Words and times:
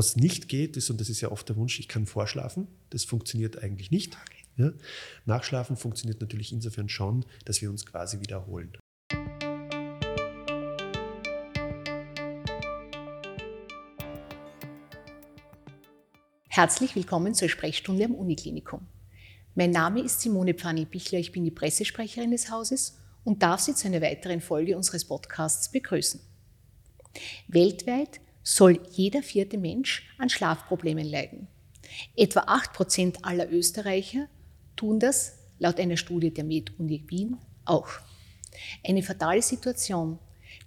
Was 0.00 0.16
nicht 0.16 0.48
geht, 0.48 0.78
ist, 0.78 0.88
und 0.88 0.98
das 0.98 1.10
ist 1.10 1.20
ja 1.20 1.30
oft 1.30 1.46
der 1.50 1.56
Wunsch, 1.56 1.78
ich 1.78 1.86
kann 1.86 2.06
vorschlafen. 2.06 2.68
Das 2.88 3.04
funktioniert 3.04 3.62
eigentlich 3.62 3.90
nicht. 3.90 4.16
Ja? 4.56 4.72
Nachschlafen 5.26 5.76
funktioniert 5.76 6.22
natürlich 6.22 6.52
insofern 6.52 6.88
schon, 6.88 7.26
dass 7.44 7.60
wir 7.60 7.68
uns 7.68 7.84
quasi 7.84 8.18
wiederholen. 8.18 8.72
Herzlich 16.48 16.96
willkommen 16.96 17.34
zur 17.34 17.50
Sprechstunde 17.50 18.06
am 18.06 18.14
Uniklinikum. 18.14 18.86
Mein 19.54 19.70
Name 19.70 20.00
ist 20.00 20.22
Simone 20.22 20.54
Pfanni-Bichler, 20.54 21.18
ich 21.18 21.30
bin 21.30 21.44
die 21.44 21.50
Pressesprecherin 21.50 22.30
des 22.30 22.50
Hauses 22.50 22.96
und 23.22 23.42
darf 23.42 23.60
Sie 23.60 23.74
zu 23.74 23.86
einer 23.86 24.00
weiteren 24.00 24.40
Folge 24.40 24.78
unseres 24.78 25.04
Podcasts 25.04 25.70
begrüßen. 25.70 26.20
Weltweit 27.48 28.22
soll 28.42 28.80
jeder 28.92 29.22
vierte 29.22 29.58
Mensch 29.58 30.08
an 30.18 30.30
Schlafproblemen 30.30 31.06
leiden. 31.06 31.48
Etwa 32.16 32.40
8% 32.40 33.22
aller 33.22 33.50
Österreicher 33.50 34.28
tun 34.76 35.00
das 35.00 35.38
laut 35.58 35.78
einer 35.78 35.96
Studie 35.96 36.32
der 36.32 36.44
Med-Uni 36.44 37.04
Wien 37.08 37.36
auch. 37.64 37.88
Eine 38.86 39.02
fatale 39.02 39.42
Situation, 39.42 40.18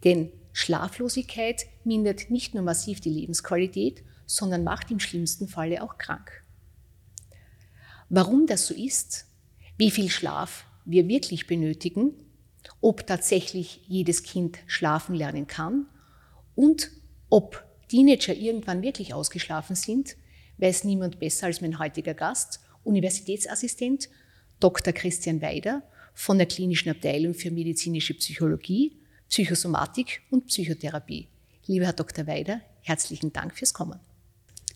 denn 0.03 0.31
Schlaflosigkeit 0.51 1.65
mindert 1.83 2.29
nicht 2.29 2.53
nur 2.53 2.63
massiv 2.63 3.01
die 3.01 3.09
Lebensqualität, 3.09 4.03
sondern 4.25 4.63
macht 4.63 4.91
im 4.91 4.99
schlimmsten 4.99 5.47
Falle 5.47 5.81
auch 5.81 5.97
krank. 5.97 6.43
Warum 8.09 8.45
das 8.45 8.67
so 8.67 8.73
ist, 8.73 9.25
wie 9.77 9.91
viel 9.91 10.09
Schlaf 10.09 10.65
wir 10.85 11.07
wirklich 11.07 11.47
benötigen, 11.47 12.13
ob 12.81 13.07
tatsächlich 13.07 13.81
jedes 13.87 14.23
Kind 14.23 14.59
schlafen 14.67 15.15
lernen 15.15 15.47
kann 15.47 15.87
und 16.55 16.91
ob 17.33 17.65
Teenager 17.87 18.35
irgendwann 18.35 18.83
wirklich 18.83 19.11
ausgeschlafen 19.11 19.75
sind, 19.75 20.17
weiß 20.59 20.83
niemand 20.83 21.17
besser 21.17 21.47
als 21.47 21.61
mein 21.61 21.79
heutiger 21.79 22.13
Gast, 22.13 22.59
Universitätsassistent 22.83 24.07
Dr. 24.59 24.93
Christian 24.93 25.41
Weider 25.41 25.81
von 26.13 26.37
der 26.37 26.45
Klinischen 26.45 26.91
Abteilung 26.91 27.33
für 27.33 27.49
medizinische 27.49 28.13
Psychologie, 28.13 28.99
Psychosomatik 29.29 30.21
und 30.29 30.45
Psychotherapie. 30.45 31.27
Lieber 31.65 31.85
Herr 31.85 31.93
Dr. 31.93 32.27
Weider, 32.27 32.61
herzlichen 32.81 33.33
Dank 33.33 33.57
fürs 33.57 33.73
Kommen. 33.73 33.99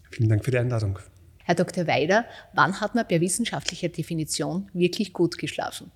Vielen 0.10 0.30
Dank 0.30 0.44
für 0.44 0.50
die 0.50 0.58
Einladung. 0.58 0.98
Herr 1.44 1.54
Dr. 1.54 1.86
Weider, 1.86 2.26
wann 2.54 2.82
hat 2.82 2.96
man 2.96 3.08
per 3.08 3.22
wissenschaftlicher 3.22 3.90
Definition 3.90 4.68
wirklich 4.74 5.14
gut 5.14 5.38
geschlafen? 5.38 5.92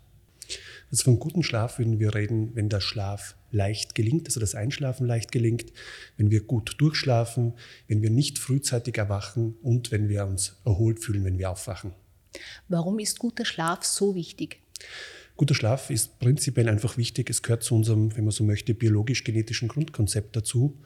Also 0.91 1.05
von 1.05 1.19
gutem 1.19 1.41
Schlaf 1.41 1.79
würden 1.79 1.99
wir 1.99 2.13
reden, 2.13 2.51
wenn 2.53 2.69
der 2.69 2.81
Schlaf 2.81 3.35
leicht 3.51 3.95
gelingt, 3.95 4.27
also 4.27 4.39
das 4.39 4.55
Einschlafen 4.55 5.07
leicht 5.07 5.31
gelingt, 5.31 5.71
wenn 6.17 6.31
wir 6.31 6.41
gut 6.41 6.75
durchschlafen, 6.77 7.53
wenn 7.87 8.01
wir 8.01 8.09
nicht 8.09 8.37
frühzeitig 8.37 8.97
erwachen 8.97 9.55
und 9.61 9.91
wenn 9.91 10.09
wir 10.09 10.25
uns 10.25 10.57
erholt 10.65 10.99
fühlen, 10.99 11.23
wenn 11.23 11.37
wir 11.37 11.49
aufwachen. 11.49 11.93
Warum 12.67 12.99
ist 12.99 13.19
guter 13.19 13.45
Schlaf 13.45 13.83
so 13.83 14.15
wichtig? 14.15 14.59
Guter 15.37 15.55
Schlaf 15.55 15.89
ist 15.89 16.19
prinzipiell 16.19 16.69
einfach 16.69 16.97
wichtig. 16.97 17.29
Es 17.29 17.41
gehört 17.41 17.63
zu 17.63 17.73
unserem, 17.75 18.15
wenn 18.15 18.25
man 18.25 18.31
so 18.31 18.43
möchte, 18.43 18.73
biologisch-genetischen 18.73 19.69
Grundkonzept 19.69 20.35
dazu, 20.35 20.77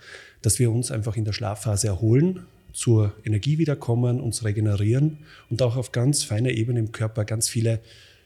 dass 0.42 0.60
wir 0.60 0.72
uns 0.72 0.92
einfach 0.92 1.18
in 1.18 1.26
der 1.26 1.34
Schlafphase 1.34 1.88
erholen, 1.88 2.46
zur 2.72 3.14
Energie 3.24 3.58
wiederkommen, 3.58 4.20
uns 4.20 4.44
regenerieren 4.44 5.20
und 5.50 5.62
auch 5.62 5.78
auf 5.78 5.92
ganz 5.92 6.24
feiner 6.24 6.52
Ebene 6.52 6.80
im 6.80 6.92
Körper 6.92 7.26
ganz 7.26 7.48
viele 7.50 7.82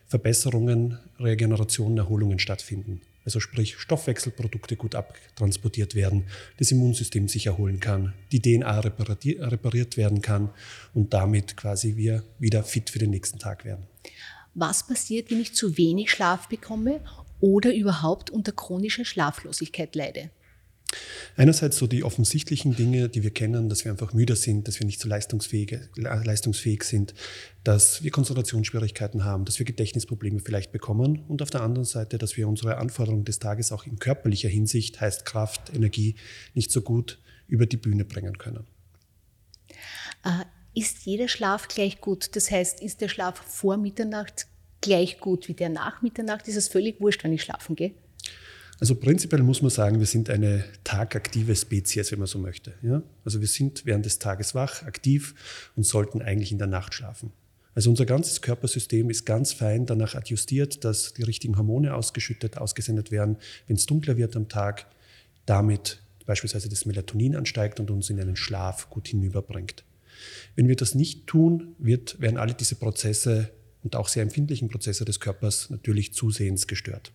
Verbesserungen, 0.09 0.97
Regenerationen, 1.19 1.97
Erholungen 1.99 2.39
stattfinden. 2.39 3.01
Also 3.25 3.39
sprich 3.39 3.77
Stoffwechselprodukte 3.77 4.75
gut 4.75 4.95
abtransportiert 4.95 5.93
werden, 5.93 6.25
das 6.57 6.71
Immunsystem 6.71 7.27
sich 7.27 7.45
erholen 7.45 7.79
kann, 7.79 8.13
die 8.31 8.41
DNA 8.41 8.79
repariert 8.79 9.97
werden 9.97 10.21
kann 10.21 10.49
und 10.95 11.13
damit 11.13 11.55
quasi 11.55 11.95
wir 11.95 12.23
wieder 12.39 12.63
fit 12.63 12.89
für 12.89 12.97
den 12.97 13.11
nächsten 13.11 13.37
Tag 13.37 13.65
werden. 13.65 13.85
Was 14.55 14.87
passiert, 14.87 15.29
wenn 15.29 15.41
ich 15.41 15.53
zu 15.53 15.77
wenig 15.77 16.09
Schlaf 16.09 16.49
bekomme 16.49 17.01
oder 17.39 17.73
überhaupt 17.73 18.31
unter 18.31 18.51
chronischer 18.51 19.05
Schlaflosigkeit 19.05 19.95
leide? 19.95 20.31
Einerseits 21.35 21.77
so 21.77 21.87
die 21.87 22.03
offensichtlichen 22.03 22.75
Dinge, 22.75 23.07
die 23.07 23.23
wir 23.23 23.31
kennen, 23.31 23.69
dass 23.69 23.85
wir 23.85 23.91
einfach 23.91 24.13
müde 24.13 24.35
sind, 24.35 24.67
dass 24.67 24.79
wir 24.79 24.85
nicht 24.85 24.99
so 24.99 25.07
leistungsfähig, 25.07 25.79
leistungsfähig 25.95 26.83
sind, 26.83 27.13
dass 27.63 28.03
wir 28.03 28.11
Konzentrationsschwierigkeiten 28.11 29.23
haben, 29.23 29.45
dass 29.45 29.59
wir 29.59 29.65
Gedächtnisprobleme 29.65 30.39
vielleicht 30.39 30.71
bekommen 30.71 31.23
und 31.27 31.41
auf 31.41 31.49
der 31.49 31.61
anderen 31.61 31.85
Seite, 31.85 32.17
dass 32.17 32.35
wir 32.35 32.47
unsere 32.47 32.77
Anforderungen 32.77 33.23
des 33.23 33.39
Tages 33.39 33.71
auch 33.71 33.85
in 33.85 33.99
körperlicher 33.99 34.49
Hinsicht, 34.49 34.99
heißt 34.99 35.25
Kraft, 35.25 35.73
Energie, 35.73 36.15
nicht 36.55 36.71
so 36.71 36.81
gut 36.81 37.19
über 37.47 37.65
die 37.65 37.77
Bühne 37.77 38.05
bringen 38.05 38.37
können. 38.37 38.67
Äh, 40.25 40.45
ist 40.73 41.05
jeder 41.05 41.27
Schlaf 41.27 41.67
gleich 41.67 42.01
gut? 42.01 42.35
Das 42.35 42.51
heißt, 42.51 42.81
ist 42.81 43.01
der 43.01 43.07
Schlaf 43.07 43.37
vor 43.37 43.77
Mitternacht 43.77 44.47
gleich 44.81 45.19
gut 45.19 45.47
wie 45.47 45.53
der 45.53 45.69
nach 45.69 46.01
Mitternacht? 46.01 46.47
Ist 46.47 46.55
es 46.55 46.67
völlig 46.67 46.99
wurscht, 46.99 47.23
wenn 47.23 47.33
ich 47.33 47.43
schlafen 47.43 47.75
gehe? 47.75 47.93
Also 48.79 48.95
prinzipiell 48.95 49.43
muss 49.43 49.61
man 49.61 49.71
sagen, 49.71 49.99
wir 49.99 50.05
sind 50.05 50.29
eine 50.29 50.63
tagaktive 50.83 51.55
Spezies, 51.55 52.11
wenn 52.11 52.19
man 52.19 52.27
so 52.27 52.39
möchte. 52.39 52.73
Ja? 52.81 53.03
Also 53.25 53.41
wir 53.41 53.47
sind 53.47 53.85
während 53.85 54.05
des 54.05 54.19
Tages 54.19 54.55
wach, 54.55 54.83
aktiv 54.83 55.35
und 55.75 55.85
sollten 55.85 56.21
eigentlich 56.21 56.51
in 56.51 56.59
der 56.59 56.67
Nacht 56.67 56.93
schlafen. 56.93 57.31
Also 57.75 57.89
unser 57.89 58.05
ganzes 58.05 58.41
Körpersystem 58.41 59.09
ist 59.09 59.25
ganz 59.25 59.53
fein 59.53 59.85
danach 59.85 60.15
adjustiert, 60.15 60.83
dass 60.83 61.13
die 61.13 61.23
richtigen 61.23 61.57
Hormone 61.57 61.93
ausgeschüttet, 61.93 62.57
ausgesendet 62.57 63.11
werden, 63.11 63.37
wenn 63.67 63.75
es 63.75 63.85
dunkler 63.85 64.17
wird 64.17 64.35
am 64.35 64.47
Tag, 64.47 64.87
damit 65.45 66.01
beispielsweise 66.25 66.69
das 66.69 66.85
Melatonin 66.85 67.35
ansteigt 67.35 67.79
und 67.79 67.91
uns 67.91 68.09
in 68.09 68.19
einen 68.19 68.35
Schlaf 68.35 68.89
gut 68.89 69.07
hinüberbringt. 69.07 69.83
Wenn 70.55 70.67
wir 70.67 70.75
das 70.75 70.95
nicht 70.95 71.27
tun, 71.27 71.75
wird, 71.79 72.19
werden 72.19 72.37
alle 72.37 72.53
diese 72.53 72.75
Prozesse 72.75 73.49
und 73.83 73.95
auch 73.95 74.07
sehr 74.07 74.23
empfindlichen 74.23 74.69
Prozesse 74.69 75.05
des 75.05 75.19
Körpers 75.19 75.69
natürlich 75.69 76.13
zusehends 76.13 76.67
gestört. 76.67 77.13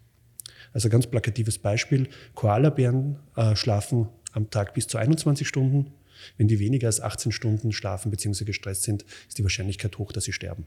Also 0.72 0.88
ganz 0.88 1.06
plakatives 1.06 1.58
Beispiel, 1.58 2.08
Koalabären 2.34 3.19
äh, 3.36 3.54
schlafen 3.56 4.08
am 4.32 4.50
Tag 4.50 4.75
bis 4.75 4.86
zu 4.86 4.98
21 4.98 5.47
Stunden. 5.47 5.92
Wenn 6.36 6.48
die 6.48 6.58
weniger 6.58 6.86
als 6.86 7.00
18 7.00 7.32
Stunden 7.32 7.72
schlafen 7.72 8.10
bzw. 8.10 8.44
gestresst 8.44 8.84
sind, 8.84 9.04
ist 9.28 9.38
die 9.38 9.42
Wahrscheinlichkeit 9.42 9.98
hoch, 9.98 10.12
dass 10.12 10.25
sie 10.25 10.32
sterben. 10.32 10.66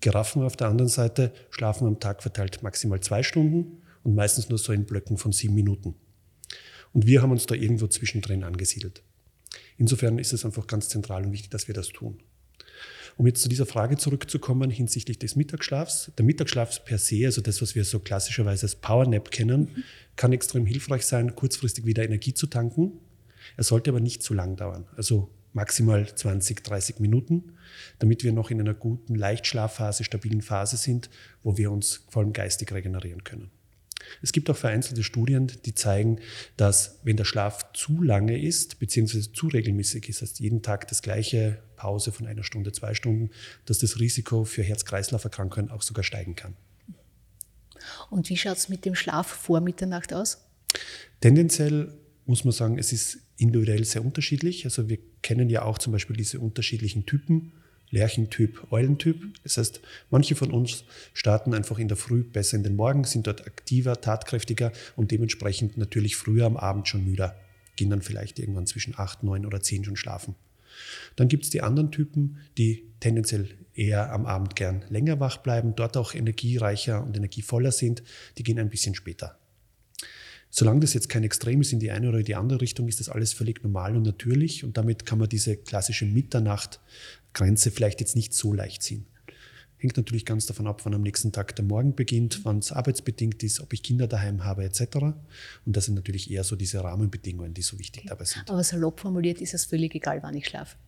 Giraffen 0.00 0.42
auf 0.42 0.56
der 0.56 0.68
anderen 0.68 0.88
Seite 0.88 1.32
schlafen 1.50 1.86
am 1.86 2.00
Tag 2.00 2.22
verteilt 2.22 2.62
maximal 2.62 3.00
zwei 3.00 3.22
Stunden 3.22 3.82
und 4.02 4.14
meistens 4.14 4.48
nur 4.48 4.58
so 4.58 4.72
in 4.72 4.84
Blöcken 4.84 5.16
von 5.18 5.32
sieben 5.32 5.54
Minuten. 5.54 5.94
Und 6.92 7.06
wir 7.06 7.22
haben 7.22 7.32
uns 7.32 7.46
da 7.46 7.54
irgendwo 7.54 7.86
zwischendrin 7.88 8.44
angesiedelt. 8.44 9.02
Insofern 9.78 10.18
ist 10.18 10.32
es 10.32 10.44
einfach 10.44 10.66
ganz 10.66 10.88
zentral 10.88 11.24
und 11.24 11.32
wichtig, 11.32 11.50
dass 11.50 11.68
wir 11.68 11.74
das 11.74 11.88
tun. 11.88 12.22
Um 13.16 13.26
jetzt 13.26 13.42
zu 13.42 13.48
dieser 13.48 13.64
Frage 13.64 13.96
zurückzukommen 13.96 14.70
hinsichtlich 14.70 15.18
des 15.18 15.36
Mittagsschlafs. 15.36 16.12
Der 16.18 16.24
Mittagsschlaf 16.24 16.84
per 16.84 16.98
se, 16.98 17.24
also 17.24 17.40
das, 17.40 17.62
was 17.62 17.74
wir 17.74 17.84
so 17.84 17.98
klassischerweise 17.98 18.66
als 18.66 18.76
Powernap 18.76 19.30
kennen, 19.30 19.60
mhm. 19.74 19.84
kann 20.16 20.32
extrem 20.32 20.66
hilfreich 20.66 21.06
sein, 21.06 21.34
kurzfristig 21.34 21.86
wieder 21.86 22.04
Energie 22.04 22.34
zu 22.34 22.46
tanken. 22.46 22.92
Er 23.56 23.64
sollte 23.64 23.90
aber 23.90 24.00
nicht 24.00 24.22
zu 24.22 24.34
lang 24.34 24.56
dauern. 24.56 24.86
Also 24.96 25.30
maximal 25.54 26.06
20, 26.14 26.62
30 26.62 27.00
Minuten, 27.00 27.54
damit 27.98 28.22
wir 28.22 28.32
noch 28.32 28.50
in 28.50 28.60
einer 28.60 28.74
guten 28.74 29.14
Leichtschlafphase, 29.14 30.04
stabilen 30.04 30.42
Phase 30.42 30.76
sind, 30.76 31.08
wo 31.42 31.56
wir 31.56 31.72
uns 31.72 32.04
vor 32.10 32.22
allem 32.22 32.34
geistig 32.34 32.70
regenerieren 32.72 33.24
können. 33.24 33.50
Es 34.22 34.32
gibt 34.32 34.48
auch 34.50 34.56
vereinzelte 34.56 35.02
Studien, 35.02 35.50
die 35.64 35.74
zeigen, 35.74 36.20
dass 36.56 37.00
wenn 37.02 37.16
der 37.16 37.24
Schlaf 37.24 37.72
zu 37.72 38.02
lange 38.02 38.40
ist, 38.40 38.78
beziehungsweise 38.78 39.32
zu 39.32 39.48
regelmäßig 39.48 40.08
ist, 40.08 40.22
heißt 40.22 40.40
jeden 40.40 40.62
Tag 40.62 40.88
das 40.88 41.02
gleiche 41.02 41.58
Pause 41.76 42.12
von 42.12 42.26
einer 42.26 42.42
Stunde, 42.42 42.72
zwei 42.72 42.94
Stunden, 42.94 43.30
dass 43.64 43.78
das 43.78 43.98
Risiko 43.98 44.44
für 44.44 44.62
Herz-Kreislauf-Erkrankungen 44.62 45.70
auch 45.70 45.82
sogar 45.82 46.04
steigen 46.04 46.34
kann. 46.36 46.56
Und 48.10 48.28
wie 48.30 48.36
schaut 48.36 48.56
es 48.56 48.68
mit 48.68 48.84
dem 48.84 48.94
Schlaf 48.94 49.26
vor 49.26 49.60
Mitternacht 49.60 50.12
aus? 50.12 50.38
Tendenziell 51.20 51.92
muss 52.24 52.44
man 52.44 52.52
sagen, 52.52 52.78
es 52.78 52.92
ist 52.92 53.18
individuell 53.36 53.84
sehr 53.84 54.04
unterschiedlich. 54.04 54.64
Also 54.64 54.88
wir 54.88 54.98
kennen 55.22 55.48
ja 55.48 55.62
auch 55.62 55.78
zum 55.78 55.92
Beispiel 55.92 56.16
diese 56.16 56.40
unterschiedlichen 56.40 57.06
Typen 57.06 57.52
Lerchentyp, 57.90 58.70
Eulentyp. 58.70 59.22
Das 59.42 59.58
heißt, 59.58 59.80
manche 60.10 60.34
von 60.34 60.50
uns 60.50 60.84
starten 61.14 61.54
einfach 61.54 61.78
in 61.78 61.88
der 61.88 61.96
Früh 61.96 62.22
besser 62.22 62.56
in 62.56 62.62
den 62.62 62.76
Morgen, 62.76 63.04
sind 63.04 63.26
dort 63.26 63.46
aktiver, 63.46 64.00
tatkräftiger 64.00 64.72
und 64.96 65.10
dementsprechend 65.10 65.76
natürlich 65.76 66.16
früher 66.16 66.46
am 66.46 66.56
Abend 66.56 66.88
schon 66.88 67.04
müder. 67.04 67.36
Gehen 67.76 67.90
dann 67.90 68.02
vielleicht 68.02 68.38
irgendwann 68.38 68.66
zwischen 68.66 68.94
acht, 68.96 69.22
neun 69.22 69.46
oder 69.46 69.60
zehn 69.60 69.84
schon 69.84 69.96
schlafen. 69.96 70.34
Dann 71.14 71.28
gibt 71.28 71.44
es 71.44 71.50
die 71.50 71.62
anderen 71.62 71.90
Typen, 71.90 72.38
die 72.58 72.84
tendenziell 73.00 73.48
eher 73.74 74.12
am 74.12 74.26
Abend 74.26 74.56
gern 74.56 74.84
länger 74.88 75.20
wach 75.20 75.38
bleiben, 75.38 75.74
dort 75.76 75.96
auch 75.96 76.14
energiereicher 76.14 77.02
und 77.02 77.16
energievoller 77.16 77.72
sind. 77.72 78.02
Die 78.38 78.42
gehen 78.42 78.58
ein 78.58 78.70
bisschen 78.70 78.94
später. 78.94 79.38
Solange 80.58 80.80
das 80.80 80.94
jetzt 80.94 81.10
kein 81.10 81.22
Extrem 81.22 81.60
ist 81.60 81.74
in 81.74 81.80
die 81.80 81.90
eine 81.90 82.08
oder 82.08 82.22
die 82.22 82.34
andere 82.34 82.62
Richtung, 82.62 82.88
ist 82.88 82.98
das 82.98 83.10
alles 83.10 83.34
völlig 83.34 83.62
normal 83.62 83.94
und 83.94 84.04
natürlich 84.04 84.64
und 84.64 84.78
damit 84.78 85.04
kann 85.04 85.18
man 85.18 85.28
diese 85.28 85.54
klassische 85.54 86.06
Mitternacht 86.06 86.80
Grenze 87.34 87.70
vielleicht 87.70 88.00
jetzt 88.00 88.16
nicht 88.16 88.32
so 88.32 88.54
leicht 88.54 88.82
ziehen. 88.82 89.04
Hängt 89.76 89.98
natürlich 89.98 90.24
ganz 90.24 90.46
davon 90.46 90.66
ab, 90.66 90.80
wann 90.84 90.94
am 90.94 91.02
nächsten 91.02 91.30
Tag 91.30 91.54
der 91.56 91.66
Morgen 91.66 91.94
beginnt, 91.94 92.46
wann 92.46 92.60
es 92.60 92.72
arbeitsbedingt 92.72 93.42
ist, 93.42 93.60
ob 93.60 93.74
ich 93.74 93.82
Kinder 93.82 94.06
daheim 94.06 94.46
habe 94.46 94.64
etc. 94.64 94.96
Und 95.66 95.76
das 95.76 95.84
sind 95.84 95.94
natürlich 95.94 96.30
eher 96.30 96.42
so 96.42 96.56
diese 96.56 96.82
Rahmenbedingungen, 96.82 97.52
die 97.52 97.60
so 97.60 97.78
wichtig 97.78 98.04
okay. 98.04 98.08
dabei 98.08 98.24
sind. 98.24 98.48
Aber 98.48 98.64
salopp 98.64 99.00
formuliert 99.00 99.42
ist 99.42 99.52
es 99.52 99.66
völlig 99.66 99.94
egal, 99.94 100.22
wann 100.22 100.34
ich 100.34 100.46
schlafe. 100.46 100.78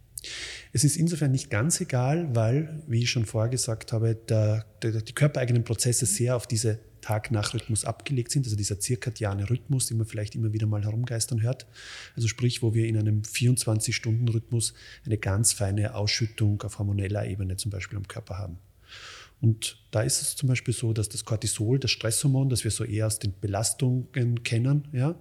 Es 0.72 0.84
ist 0.84 0.96
insofern 0.96 1.32
nicht 1.32 1.50
ganz 1.50 1.80
egal, 1.80 2.34
weil, 2.34 2.82
wie 2.86 3.02
ich 3.02 3.10
schon 3.10 3.26
vorher 3.26 3.50
gesagt 3.50 3.92
habe, 3.92 4.14
der, 4.14 4.66
der, 4.82 5.02
die 5.02 5.12
körpereigenen 5.12 5.64
Prozesse 5.64 6.06
sehr 6.06 6.36
auf 6.36 6.46
diese 6.46 6.78
Tag-Nach-Rhythmus 7.00 7.84
abgelegt 7.84 8.30
sind, 8.32 8.44
also 8.44 8.56
dieser 8.56 8.80
zirkadiane 8.80 9.48
Rhythmus, 9.48 9.86
den 9.86 9.98
man 9.98 10.06
vielleicht 10.06 10.34
immer 10.34 10.52
wieder 10.52 10.66
mal 10.66 10.84
herumgeistern 10.84 11.42
hört. 11.42 11.66
Also 12.16 12.28
sprich, 12.28 12.62
wo 12.62 12.74
wir 12.74 12.86
in 12.86 12.98
einem 12.98 13.22
24-Stunden-Rhythmus 13.22 14.74
eine 15.06 15.18
ganz 15.18 15.52
feine 15.52 15.94
Ausschüttung 15.94 16.60
auf 16.62 16.78
hormoneller 16.78 17.26
Ebene 17.26 17.56
zum 17.56 17.70
Beispiel 17.70 17.96
am 17.96 18.08
Körper 18.08 18.38
haben. 18.38 18.58
Und 19.40 19.78
da 19.90 20.02
ist 20.02 20.20
es 20.20 20.36
zum 20.36 20.48
Beispiel 20.48 20.74
so, 20.74 20.92
dass 20.92 21.08
das 21.08 21.24
Cortisol, 21.24 21.78
das 21.78 21.92
Stresshormon, 21.92 22.48
das 22.48 22.64
wir 22.64 22.70
so 22.70 22.84
eher 22.84 23.06
aus 23.06 23.18
den 23.18 23.32
Belastungen 23.40 24.42
kennen, 24.42 24.88
ja, 24.92 25.14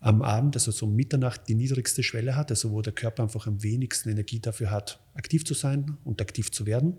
am 0.00 0.22
Abend, 0.22 0.54
also 0.56 0.70
so 0.70 0.86
um 0.86 0.94
Mitternacht, 0.94 1.48
die 1.48 1.54
niedrigste 1.54 2.02
Schwelle 2.02 2.36
hat, 2.36 2.50
also 2.50 2.70
wo 2.70 2.82
der 2.82 2.92
Körper 2.92 3.22
einfach 3.24 3.46
am 3.46 3.62
wenigsten 3.62 4.10
Energie 4.10 4.40
dafür 4.40 4.70
hat, 4.70 5.00
aktiv 5.14 5.44
zu 5.44 5.54
sein 5.54 5.96
und 6.04 6.20
aktiv 6.20 6.52
zu 6.52 6.66
werden. 6.66 6.96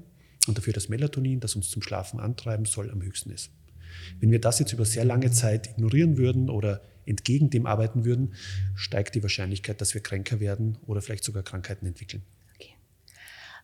Und 0.47 0.57
dafür 0.57 0.73
das 0.73 0.89
Melatonin, 0.89 1.39
das 1.39 1.55
uns 1.55 1.69
zum 1.69 1.81
Schlafen 1.81 2.19
antreiben 2.19 2.65
soll, 2.65 2.89
am 2.91 3.01
höchsten 3.01 3.29
ist. 3.29 3.51
Wenn 4.19 4.31
wir 4.31 4.39
das 4.39 4.59
jetzt 4.59 4.73
über 4.73 4.85
sehr 4.85 5.05
lange 5.05 5.31
Zeit 5.31 5.67
ignorieren 5.67 6.17
würden 6.17 6.49
oder 6.49 6.81
entgegen 7.05 7.49
dem 7.49 7.65
arbeiten 7.65 8.05
würden, 8.05 8.33
steigt 8.75 9.15
die 9.15 9.23
Wahrscheinlichkeit, 9.23 9.81
dass 9.81 9.93
wir 9.93 10.01
kränker 10.01 10.39
werden 10.39 10.77
oder 10.85 11.01
vielleicht 11.01 11.23
sogar 11.23 11.43
Krankheiten 11.43 11.85
entwickeln. 11.85 12.21
Okay. 12.55 12.75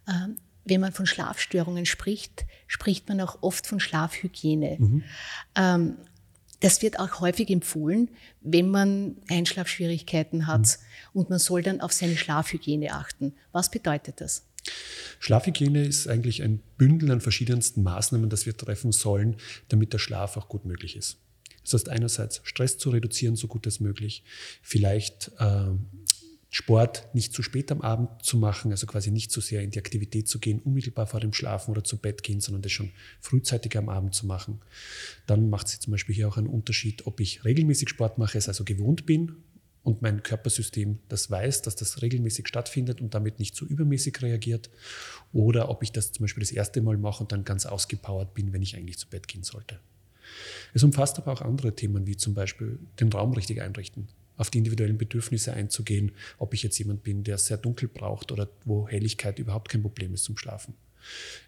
Ähm, 0.08 0.38
wenn 0.66 0.82
man 0.82 0.92
von 0.92 1.06
Schlafstörungen 1.06 1.86
spricht, 1.86 2.46
spricht 2.68 3.08
man 3.08 3.22
auch 3.22 3.44
oft 3.44 3.68
von 3.68 3.80
Schlafhygiene. 3.80 4.78
Mhm. 4.80 5.04
Ähm, 5.56 5.98
das 6.60 6.82
wird 6.82 7.00
auch 7.00 7.20
häufig 7.20 7.50
empfohlen, 7.50 8.10
wenn 8.42 8.70
man 8.70 9.18
Einschlafschwierigkeiten 9.30 10.48
hat 10.48 10.62
mhm. 10.62 11.20
und 11.20 11.30
man 11.30 11.40
soll 11.40 11.62
dann 11.62 11.82
auf 11.82 11.94
seine 11.94 12.18
Schlafhygiene 12.18 12.94
achten. 12.94 13.34
Was 13.52 13.70
bedeutet 13.70 14.22
das? 14.22 14.46
Schlafhygiene 15.20 15.86
ist 15.86 16.08
eigentlich 16.08 16.42
ein 16.42 16.62
Bündel 16.78 17.12
an 17.12 17.22
verschiedensten 17.22 17.84
Maßnahmen, 17.84 18.30
das 18.30 18.46
wir 18.46 18.58
treffen 18.58 18.92
sollen, 18.92 19.38
damit 19.70 19.94
der 19.94 20.00
Schlaf 20.00 20.38
auch 20.38 20.50
gut 20.50 20.66
möglich 20.66 20.96
ist. 20.96 21.18
Das 21.64 21.74
heißt 21.74 21.90
einerseits 21.90 22.42
Stress 22.44 22.78
zu 22.78 22.92
reduzieren, 22.92 23.36
so 23.36 23.48
gut 23.48 23.66
als 23.66 23.80
möglich, 23.80 24.24
vielleicht 24.62 25.32
äh, 25.40 25.72
Sport 26.58 27.14
nicht 27.14 27.34
zu 27.34 27.44
spät 27.44 27.70
am 27.70 27.82
Abend 27.82 28.24
zu 28.24 28.38
machen, 28.38 28.72
also 28.72 28.88
quasi 28.88 29.12
nicht 29.12 29.30
zu 29.30 29.42
sehr 29.42 29.62
in 29.62 29.72
die 29.72 29.78
Aktivität 29.78 30.30
zu 30.30 30.40
gehen, 30.40 30.62
unmittelbar 30.62 31.06
vor 31.06 31.20
dem 31.20 31.34
Schlafen 31.34 31.72
oder 31.72 31.84
zu 31.84 31.98
Bett 31.98 32.24
gehen, 32.24 32.40
sondern 32.40 32.62
das 32.62 32.72
schon 32.72 32.94
frühzeitig 33.20 33.78
am 33.78 33.90
Abend 33.90 34.16
zu 34.16 34.26
machen. 34.26 34.62
Dann 35.28 35.50
macht 35.50 35.68
es 35.68 35.82
zum 35.82 35.92
Beispiel 35.92 36.16
hier 36.16 36.30
auch 36.30 36.38
einen 36.38 36.48
Unterschied, 36.48 37.08
ob 37.08 37.20
ich 37.20 37.44
regelmäßig 37.44 37.90
Sport 37.90 38.18
mache, 38.20 38.38
es 38.38 38.48
also 38.48 38.64
gewohnt 38.64 39.06
bin 39.06 39.36
und 39.84 40.02
mein 40.02 40.24
Körpersystem 40.24 41.00
das 41.10 41.30
weiß, 41.30 41.62
dass 41.64 41.76
das 41.76 42.02
regelmäßig 42.02 42.48
stattfindet 42.48 43.02
und 43.02 43.14
damit 43.14 43.38
nicht 43.38 43.54
zu 43.54 43.66
so 43.66 43.72
übermäßig 43.72 44.22
reagiert, 44.22 44.70
oder 45.34 45.68
ob 45.68 45.84
ich 45.84 45.92
das 45.92 46.14
zum 46.14 46.24
Beispiel 46.24 46.40
das 46.40 46.54
erste 46.54 46.82
Mal 46.82 46.98
mache 46.98 47.22
und 47.22 47.34
dann 47.34 47.44
ganz 47.44 47.66
ausgepowert 47.66 48.34
bin, 48.34 48.54
wenn 48.54 48.62
ich 48.62 48.78
eigentlich 48.78 48.98
zu 48.98 49.10
Bett 49.10 49.28
gehen 49.28 49.44
sollte. 49.44 49.82
Es 50.74 50.84
umfasst 50.84 51.18
aber 51.18 51.34
auch 51.34 51.42
andere 51.42 51.76
Themen, 51.76 52.08
wie 52.08 52.16
zum 52.16 52.34
Beispiel 52.34 52.80
den 52.98 53.12
Raum 53.12 53.34
richtig 53.34 53.62
einrichten 53.62 54.08
auf 54.38 54.50
die 54.50 54.60
individuellen 54.60 54.98
Bedürfnisse 54.98 55.54
einzugehen, 55.54 56.12
ob 56.38 56.54
ich 56.54 56.64
jetzt 56.64 56.78
jemand 56.78 57.04
bin, 57.04 57.24
der 57.24 57.38
sehr 57.38 57.58
dunkel 57.58 57.88
braucht 57.88 58.32
oder 58.32 58.50
wo 58.64 58.88
Helligkeit 58.88 59.40
überhaupt 59.40 59.70
kein 59.70 59.82
Problem 59.82 60.14
ist 60.14 60.24
zum 60.24 60.38
Schlafen. 60.38 60.76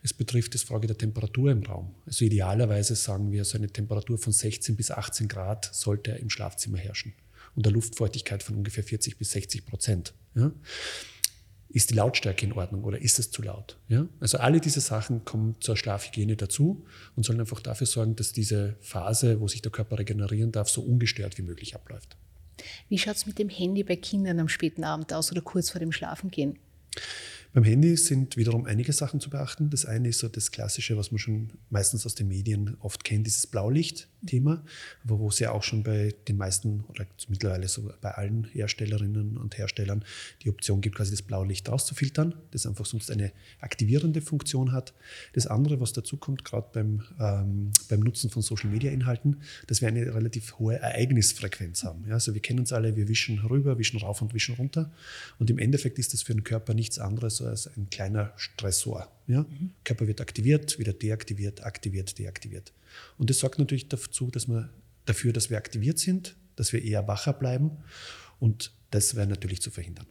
Es 0.04 0.14
betrifft 0.14 0.54
die 0.54 0.60
Frage 0.60 0.88
der 0.88 0.98
Temperatur 0.98 1.52
im 1.52 1.64
Raum. 1.64 1.96
Also 2.06 2.26
idealerweise 2.26 2.96
sagen 2.96 3.32
wir, 3.32 3.46
so 3.46 3.58
eine 3.58 3.70
Temperatur 3.70 4.18
von 4.18 4.34
16 4.34 4.76
bis 4.76 4.92
18 4.92 5.28
Grad 5.28 5.70
sollte 5.74 6.12
im 6.12 6.30
Schlafzimmer 6.30 6.78
herrschen. 6.78 7.14
Und 7.56 7.66
der 7.66 7.74
Luftfeuchtigkeit 7.74 8.44
von 8.44 8.56
ungefähr 8.56 8.84
40 8.84 9.18
bis 9.18 9.32
60 9.32 9.66
Prozent. 9.66 10.14
Ja? 10.36 10.52
Ist 11.70 11.90
die 11.90 11.96
Lautstärke 11.96 12.46
in 12.46 12.54
Ordnung 12.54 12.84
oder 12.84 13.02
ist 13.02 13.20
es 13.20 13.32
zu 13.32 13.42
laut? 13.42 13.78
Ja? 13.90 14.08
Also 14.20 14.38
alle 14.38 14.62
diese 14.62 14.80
Sachen 14.80 15.26
kommen 15.26 15.56
zur 15.60 15.76
Schlafhygiene 15.76 16.36
dazu 16.36 16.86
und 17.16 17.24
sollen 17.24 17.40
einfach 17.40 17.60
dafür 17.60 17.88
sorgen, 17.88 18.16
dass 18.16 18.32
diese 18.32 18.78
Phase, 18.80 19.42
wo 19.42 19.48
sich 19.48 19.62
der 19.62 19.72
Körper 19.72 20.00
regenerieren 20.00 20.52
darf, 20.52 20.70
so 20.70 20.82
ungestört 20.82 21.38
wie 21.38 21.42
möglich 21.42 21.76
abläuft. 21.76 22.16
Wie 22.90 22.98
schaut 22.98 23.16
es 23.16 23.26
mit 23.26 23.40
dem 23.40 23.50
Handy 23.50 23.84
bei 23.84 23.96
Kindern 23.96 24.40
am 24.40 24.50
späten 24.50 24.84
Abend 24.84 25.14
aus 25.14 25.32
oder 25.32 25.42
kurz 25.42 25.70
vor 25.70 25.80
dem 25.80 25.92
Schlafengehen? 25.92 26.60
Beim 27.54 27.64
Handy 27.64 27.96
sind 27.98 28.38
wiederum 28.38 28.66
einige 28.66 28.94
Sachen 28.94 29.20
zu 29.20 29.30
beachten. 29.30 29.70
Das 29.70 29.86
eine 29.86 30.10
ist 30.10 30.20
so 30.20 30.28
das 30.28 30.52
Klassische, 30.52 30.98
was 30.98 31.12
man 31.12 31.20
schon 31.20 31.50
meistens 31.70 32.06
aus 32.06 32.14
den 32.14 32.28
Medien 32.28 32.76
oft 32.80 33.04
kennt, 33.04 33.26
dieses 33.26 33.48
Blaulicht-Thema, 33.48 34.64
wo 35.04 35.30
es 35.30 35.40
ja 35.40 35.52
auch 35.52 35.64
schon 35.64 35.84
bei 35.84 36.14
den 36.28 36.38
meisten 36.38 36.84
oder 36.90 37.08
mittlerweile 37.30 37.68
so 37.68 37.90
bei 38.02 38.12
allen 38.12 38.44
Herstellerinnen 38.46 39.38
und 39.38 39.58
Herstellern 39.58 40.04
die 40.44 40.50
Option 40.50 40.82
gibt, 40.82 40.98
quasi 40.98 41.12
das 41.12 41.22
Blaulicht 41.22 41.70
rauszufiltern, 41.70 42.36
das 42.52 42.66
einfach 42.66 42.86
sonst 42.86 43.10
eine 43.12 43.32
aktivierende 43.60 44.22
Funktion 44.22 44.72
hat. 44.74 44.94
Das 45.34 45.48
andere, 45.48 45.80
was 45.80 45.94
dazu 45.94 46.18
kommt, 46.18 46.44
gerade 46.44 46.68
beim, 46.74 47.04
ähm, 47.20 47.72
beim 47.90 48.02
Nutzen 48.02 48.30
von 48.30 48.42
Social-Media-Inhalten, 48.42 49.38
dass 49.68 49.82
wir 49.82 49.88
eine 49.88 50.14
relativ 50.14 50.60
hohe 50.60 50.76
Ereignisfrequenz 50.76 51.84
haben. 51.84 52.06
Ja, 52.08 52.16
also 52.16 52.34
wir 52.34 52.42
kennen 52.42 52.60
uns 52.60 52.74
alle, 52.74 52.96
wir 52.96 53.08
wischen 53.08 53.40
rüber, 53.40 53.80
wischen 53.80 54.00
rauf 54.00 54.22
und 54.22 54.34
wischen 54.34 54.56
runter 54.56 54.92
und 55.40 55.50
im 55.50 55.58
Endeffekt 55.58 55.98
ist 55.98 56.14
das 56.14 56.24
für 56.24 56.34
den 56.34 56.44
Körper 56.44 56.74
nichts 56.74 57.00
anderes 57.00 57.37
als 57.42 57.68
ein 57.68 57.90
kleiner 57.90 58.34
Stressor. 58.36 59.12
Ja? 59.28 59.42
Mhm. 59.42 59.72
Körper 59.84 60.08
wird 60.08 60.22
aktiviert, 60.22 60.80
wieder 60.80 60.94
deaktiviert, 60.94 61.64
aktiviert, 61.64 62.18
deaktiviert. 62.18 62.74
Und 63.18 63.30
das 63.30 63.40
sorgt 63.40 63.60
natürlich 63.60 63.88
dazu, 63.88 64.32
dass 64.32 64.48
wir 64.48 64.70
dafür, 65.06 65.34
dass 65.34 65.50
wir 65.50 65.58
aktiviert 65.58 66.00
sind, 66.00 66.36
dass 66.56 66.74
wir 66.74 66.84
eher 66.84 67.08
wacher 67.08 67.34
bleiben. 67.34 67.72
Und 68.40 68.74
das 68.92 69.16
wäre 69.16 69.28
natürlich 69.28 69.62
zu 69.62 69.72
verhindern. 69.72 70.08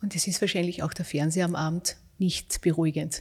Und 0.00 0.16
es 0.16 0.26
ist 0.26 0.40
wahrscheinlich 0.40 0.82
auch 0.82 0.92
der 0.92 1.04
Fernseher 1.04 1.44
am 1.44 1.54
Abend 1.54 1.96
nicht 2.18 2.60
beruhigend. 2.60 3.20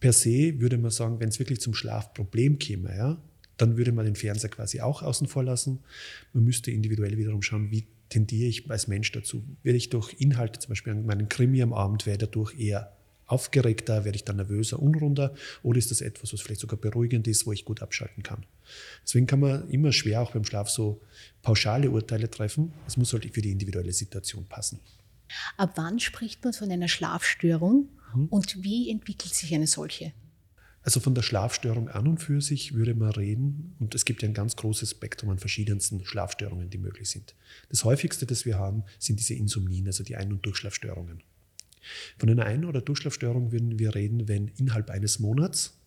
Per 0.00 0.12
se 0.12 0.60
würde 0.60 0.78
man 0.78 0.90
sagen, 0.90 1.20
wenn 1.20 1.28
es 1.28 1.38
wirklich 1.38 1.60
zum 1.60 1.74
Schlafproblem 1.74 2.58
käme, 2.58 2.96
ja, 2.96 3.22
dann 3.56 3.76
würde 3.76 3.92
man 3.92 4.04
den 4.04 4.16
Fernseher 4.16 4.50
quasi 4.50 4.80
auch 4.80 5.02
außen 5.02 5.26
vor 5.28 5.44
lassen. 5.44 5.80
Man 6.32 6.44
müsste 6.44 6.70
individuell 6.70 7.16
wiederum 7.16 7.42
schauen, 7.42 7.70
wie 7.70 7.86
tendiere 8.14 8.48
ich 8.48 8.70
als 8.70 8.86
Mensch 8.86 9.10
dazu? 9.10 9.44
Werde 9.64 9.76
ich 9.76 9.90
durch 9.90 10.14
Inhalte, 10.18 10.60
zum 10.60 10.68
Beispiel 10.70 10.92
an 10.92 11.04
meinen 11.04 11.28
Krimi 11.28 11.60
am 11.62 11.72
Abend, 11.72 12.06
werde 12.06 12.26
dadurch 12.26 12.56
eher 12.58 12.96
aufgeregter, 13.26 14.04
werde 14.04 14.16
ich 14.16 14.24
dann 14.24 14.36
nervöser, 14.36 14.78
unrunder 14.78 15.34
oder 15.62 15.78
ist 15.78 15.90
das 15.90 16.00
etwas, 16.00 16.32
was 16.32 16.40
vielleicht 16.40 16.60
sogar 16.60 16.78
beruhigend 16.78 17.26
ist, 17.26 17.46
wo 17.46 17.52
ich 17.52 17.64
gut 17.64 17.82
abschalten 17.82 18.22
kann? 18.22 18.46
Deswegen 19.02 19.26
kann 19.26 19.40
man 19.40 19.68
immer 19.68 19.90
schwer 19.92 20.20
auch 20.22 20.32
beim 20.32 20.44
Schlaf 20.44 20.70
so 20.70 21.00
pauschale 21.42 21.90
Urteile 21.90 22.30
treffen. 22.30 22.72
Es 22.86 22.96
muss 22.96 23.12
halt 23.12 23.28
für 23.34 23.42
die 23.42 23.50
individuelle 23.50 23.92
Situation 23.92 24.44
passen. 24.46 24.78
Ab 25.56 25.72
wann 25.76 25.98
spricht 25.98 26.44
man 26.44 26.52
von 26.52 26.70
einer 26.70 26.88
Schlafstörung 26.88 27.88
hm. 28.12 28.28
und 28.28 28.62
wie 28.62 28.90
entwickelt 28.90 29.34
sich 29.34 29.52
eine 29.54 29.66
solche? 29.66 30.12
Also 30.84 31.00
von 31.00 31.14
der 31.14 31.22
Schlafstörung 31.22 31.88
an 31.88 32.06
und 32.06 32.18
für 32.18 32.42
sich 32.42 32.74
würde 32.74 32.94
man 32.94 33.10
reden, 33.10 33.74
und 33.80 33.94
es 33.94 34.04
gibt 34.04 34.22
ja 34.22 34.28
ein 34.28 34.34
ganz 34.34 34.54
großes 34.54 34.90
Spektrum 34.90 35.30
an 35.30 35.38
verschiedensten 35.38 36.04
Schlafstörungen, 36.04 36.68
die 36.68 36.76
möglich 36.76 37.08
sind. 37.08 37.34
Das 37.70 37.84
häufigste, 37.84 38.26
das 38.26 38.44
wir 38.44 38.58
haben, 38.58 38.84
sind 38.98 39.18
diese 39.18 39.32
Insomnien, 39.32 39.86
also 39.86 40.04
die 40.04 40.14
Ein- 40.14 40.30
und 40.30 40.44
Durchschlafstörungen. 40.44 41.22
Von 42.18 42.28
einer 42.28 42.44
Ein- 42.44 42.66
oder 42.66 42.82
Durchschlafstörung 42.82 43.50
würden 43.50 43.78
wir 43.78 43.94
reden, 43.94 44.28
wenn 44.28 44.48
innerhalb 44.48 44.90
eines 44.90 45.18
Monats 45.18 45.78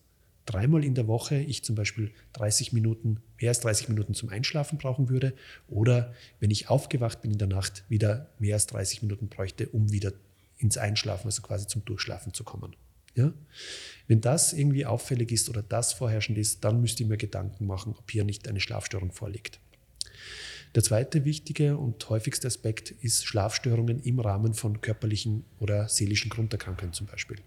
dreimal 0.46 0.84
in 0.84 0.94
der 0.94 1.06
Woche 1.06 1.36
ich 1.36 1.62
zum 1.62 1.76
Beispiel 1.76 2.10
30 2.32 2.72
Minuten, 2.72 3.20
mehr 3.40 3.50
als 3.50 3.60
30 3.60 3.88
Minuten 3.88 4.14
zum 4.14 4.30
Einschlafen 4.30 4.78
brauchen 4.78 5.08
würde 5.08 5.34
oder 5.68 6.12
wenn 6.40 6.50
ich 6.50 6.70
aufgewacht 6.70 7.22
bin 7.22 7.30
in 7.30 7.38
der 7.38 7.48
Nacht, 7.48 7.84
wieder 7.88 8.30
mehr 8.38 8.54
als 8.54 8.66
30 8.66 9.02
Minuten 9.02 9.28
bräuchte, 9.28 9.68
um 9.68 9.92
wieder 9.92 10.12
ins 10.56 10.76
Einschlafen, 10.76 11.26
also 11.26 11.42
quasi 11.42 11.66
zum 11.66 11.84
Durchschlafen 11.84 12.32
zu 12.32 12.42
kommen. 12.44 12.74
Ja? 13.18 13.34
Wenn 14.06 14.22
das 14.22 14.54
irgendwie 14.54 14.86
auffällig 14.86 15.30
ist 15.30 15.50
oder 15.50 15.62
das 15.62 15.92
vorherrschend 15.92 16.38
ist, 16.38 16.64
dann 16.64 16.80
müsste 16.80 17.02
ich 17.02 17.08
mir 17.08 17.18
Gedanken 17.18 17.66
machen, 17.66 17.94
ob 17.98 18.10
hier 18.10 18.24
nicht 18.24 18.48
eine 18.48 18.60
Schlafstörung 18.60 19.12
vorliegt. 19.12 19.60
Der 20.74 20.82
zweite 20.82 21.24
wichtige 21.24 21.76
und 21.76 22.08
häufigste 22.08 22.46
Aspekt 22.46 22.90
ist 22.90 23.26
Schlafstörungen 23.26 24.00
im 24.00 24.20
Rahmen 24.20 24.54
von 24.54 24.80
körperlichen 24.80 25.44
oder 25.58 25.88
seelischen 25.88 26.30
Grunderkrankungen 26.30 26.92
zum 26.92 27.06
Beispiel. 27.06 27.38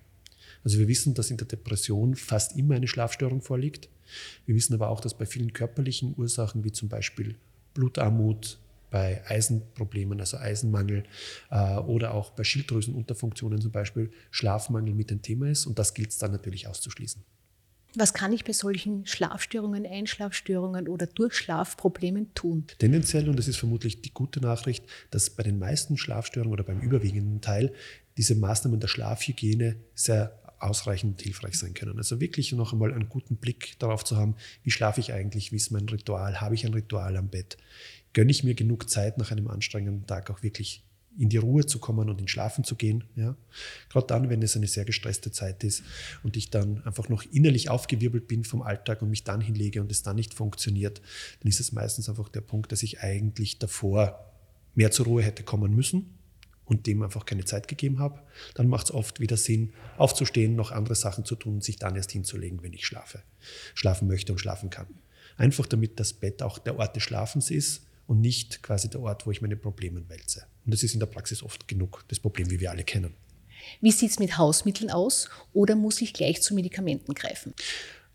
Also 0.63 0.79
wir 0.79 0.87
wissen, 0.87 1.13
dass 1.13 1.31
in 1.31 1.37
der 1.37 1.47
Depression 1.47 2.15
fast 2.15 2.55
immer 2.55 2.75
eine 2.75 2.87
Schlafstörung 2.87 3.41
vorliegt. 3.41 3.89
Wir 4.45 4.55
wissen 4.55 4.73
aber 4.73 4.89
auch, 4.89 4.99
dass 4.99 5.17
bei 5.17 5.25
vielen 5.25 5.53
körperlichen 5.53 6.13
Ursachen 6.17 6.63
wie 6.63 6.71
zum 6.71 6.89
Beispiel 6.89 7.35
Blutarmut, 7.73 8.59
bei 8.91 9.25
Eisenproblemen, 9.27 10.19
also 10.19 10.37
Eisenmangel 10.37 11.03
äh, 11.49 11.77
oder 11.77 12.13
auch 12.13 12.31
bei 12.31 12.43
Schilddrüsenunterfunktionen 12.43 13.59
zum 13.59 13.71
Beispiel 13.71 14.11
Schlafmangel 14.29 14.93
mit 14.93 15.11
ein 15.11 15.21
Thema 15.21 15.49
ist 15.49 15.65
und 15.65 15.79
das 15.79 15.95
gilt 15.95 16.11
es 16.11 16.19
dann 16.19 16.31
natürlich 16.31 16.67
auszuschließen. 16.67 17.23
Was 17.95 18.13
kann 18.13 18.31
ich 18.31 18.45
bei 18.45 18.53
solchen 18.53 19.05
Schlafstörungen, 19.05 19.85
Einschlafstörungen 19.85 20.87
oder 20.87 21.07
Durchschlafproblemen 21.07 22.33
tun? 22.33 22.65
Tendenziell, 22.77 23.27
und 23.27 23.37
das 23.37 23.49
ist 23.49 23.57
vermutlich 23.57 24.01
die 24.01 24.13
gute 24.13 24.39
Nachricht, 24.39 24.85
dass 25.09 25.29
bei 25.29 25.43
den 25.43 25.59
meisten 25.59 25.97
Schlafstörungen 25.97 26.53
oder 26.53 26.63
beim 26.63 26.79
überwiegenden 26.79 27.41
Teil 27.41 27.73
diese 28.15 28.35
Maßnahmen 28.35 28.79
der 28.79 28.87
Schlafhygiene 28.87 29.75
sehr 29.93 30.39
ausreichend 30.59 31.21
hilfreich 31.21 31.57
sein 31.57 31.73
können. 31.73 31.97
Also 31.97 32.21
wirklich 32.21 32.51
noch 32.53 32.71
einmal 32.71 32.93
einen 32.93 33.09
guten 33.09 33.35
Blick 33.35 33.77
darauf 33.79 34.05
zu 34.05 34.15
haben, 34.15 34.35
wie 34.63 34.71
schlafe 34.71 35.01
ich 35.01 35.11
eigentlich, 35.11 35.51
wie 35.51 35.55
ist 35.55 35.71
mein 35.71 35.89
Ritual, 35.89 36.39
habe 36.39 36.55
ich 36.55 36.65
ein 36.65 36.73
Ritual 36.73 37.17
am 37.17 37.29
Bett, 37.29 37.57
gönne 38.13 38.31
ich 38.31 38.43
mir 38.43 38.55
genug 38.55 38.89
Zeit 38.89 39.17
nach 39.17 39.31
einem 39.31 39.47
anstrengenden 39.47 40.05
Tag 40.05 40.29
auch 40.29 40.43
wirklich 40.43 40.83
in 41.17 41.29
die 41.29 41.37
Ruhe 41.37 41.65
zu 41.65 41.79
kommen 41.79 42.09
und 42.09 42.21
in 42.21 42.27
Schlafen 42.27 42.63
zu 42.63 42.75
gehen. 42.75 43.03
Ja? 43.15 43.35
Gerade 43.89 44.07
dann, 44.07 44.29
wenn 44.29 44.41
es 44.41 44.55
eine 44.55 44.67
sehr 44.67 44.85
gestresste 44.85 45.31
Zeit 45.31 45.63
ist 45.63 45.83
und 46.23 46.37
ich 46.37 46.49
dann 46.49 46.81
einfach 46.83 47.09
noch 47.09 47.23
innerlich 47.31 47.69
aufgewirbelt 47.69 48.27
bin 48.27 48.43
vom 48.43 48.61
Alltag 48.61 49.01
und 49.01 49.09
mich 49.09 49.23
dann 49.23 49.41
hinlege 49.41 49.81
und 49.81 49.91
es 49.91 50.03
dann 50.03 50.15
nicht 50.15 50.33
funktioniert, 50.33 51.01
dann 51.41 51.49
ist 51.49 51.59
es 51.59 51.71
meistens 51.71 52.07
einfach 52.07 52.29
der 52.29 52.41
Punkt, 52.41 52.71
dass 52.71 52.83
ich 52.83 53.01
eigentlich 53.01 53.59
davor 53.59 54.31
mehr 54.73 54.91
zur 54.91 55.05
Ruhe 55.05 55.21
hätte 55.21 55.43
kommen 55.43 55.75
müssen 55.75 56.17
und 56.63 56.87
dem 56.87 57.03
einfach 57.03 57.25
keine 57.25 57.43
Zeit 57.43 57.67
gegeben 57.67 57.99
habe. 57.99 58.21
Dann 58.53 58.67
macht 58.67 58.85
es 58.85 58.91
oft 58.93 59.19
wieder 59.19 59.35
Sinn, 59.35 59.73
aufzustehen, 59.97 60.55
noch 60.55 60.71
andere 60.71 60.95
Sachen 60.95 61.25
zu 61.25 61.35
tun 61.35 61.55
und 61.55 61.63
sich 61.63 61.77
dann 61.77 61.97
erst 61.97 62.11
hinzulegen, 62.11 62.63
wenn 62.63 62.73
ich 62.73 62.85
schlafe, 62.85 63.21
schlafen 63.73 64.07
möchte 64.07 64.31
und 64.31 64.39
schlafen 64.39 64.69
kann. 64.69 64.87
Einfach 65.35 65.65
damit 65.65 65.99
das 65.99 66.13
Bett 66.13 66.41
auch 66.41 66.57
der 66.57 66.79
Ort 66.79 66.95
des 66.95 67.03
Schlafens 67.03 67.51
ist 67.51 67.85
und 68.11 68.19
nicht 68.19 68.61
quasi 68.61 68.89
der 68.89 68.99
Ort, 68.99 69.25
wo 69.25 69.31
ich 69.31 69.41
meine 69.41 69.55
Probleme 69.55 70.09
wälze. 70.09 70.43
Und 70.65 70.73
das 70.73 70.83
ist 70.83 70.93
in 70.93 70.99
der 70.99 71.07
Praxis 71.07 71.41
oft 71.43 71.69
genug 71.69 72.03
das 72.09 72.19
Problem, 72.19 72.51
wie 72.51 72.59
wir 72.59 72.69
alle 72.69 72.83
kennen. 72.83 73.13
Wie 73.79 73.91
sieht 73.91 74.11
es 74.11 74.19
mit 74.19 74.37
Hausmitteln 74.37 74.91
aus 74.91 75.29
oder 75.53 75.77
muss 75.77 76.01
ich 76.01 76.11
gleich 76.11 76.41
zu 76.41 76.53
Medikamenten 76.53 77.13
greifen? 77.13 77.53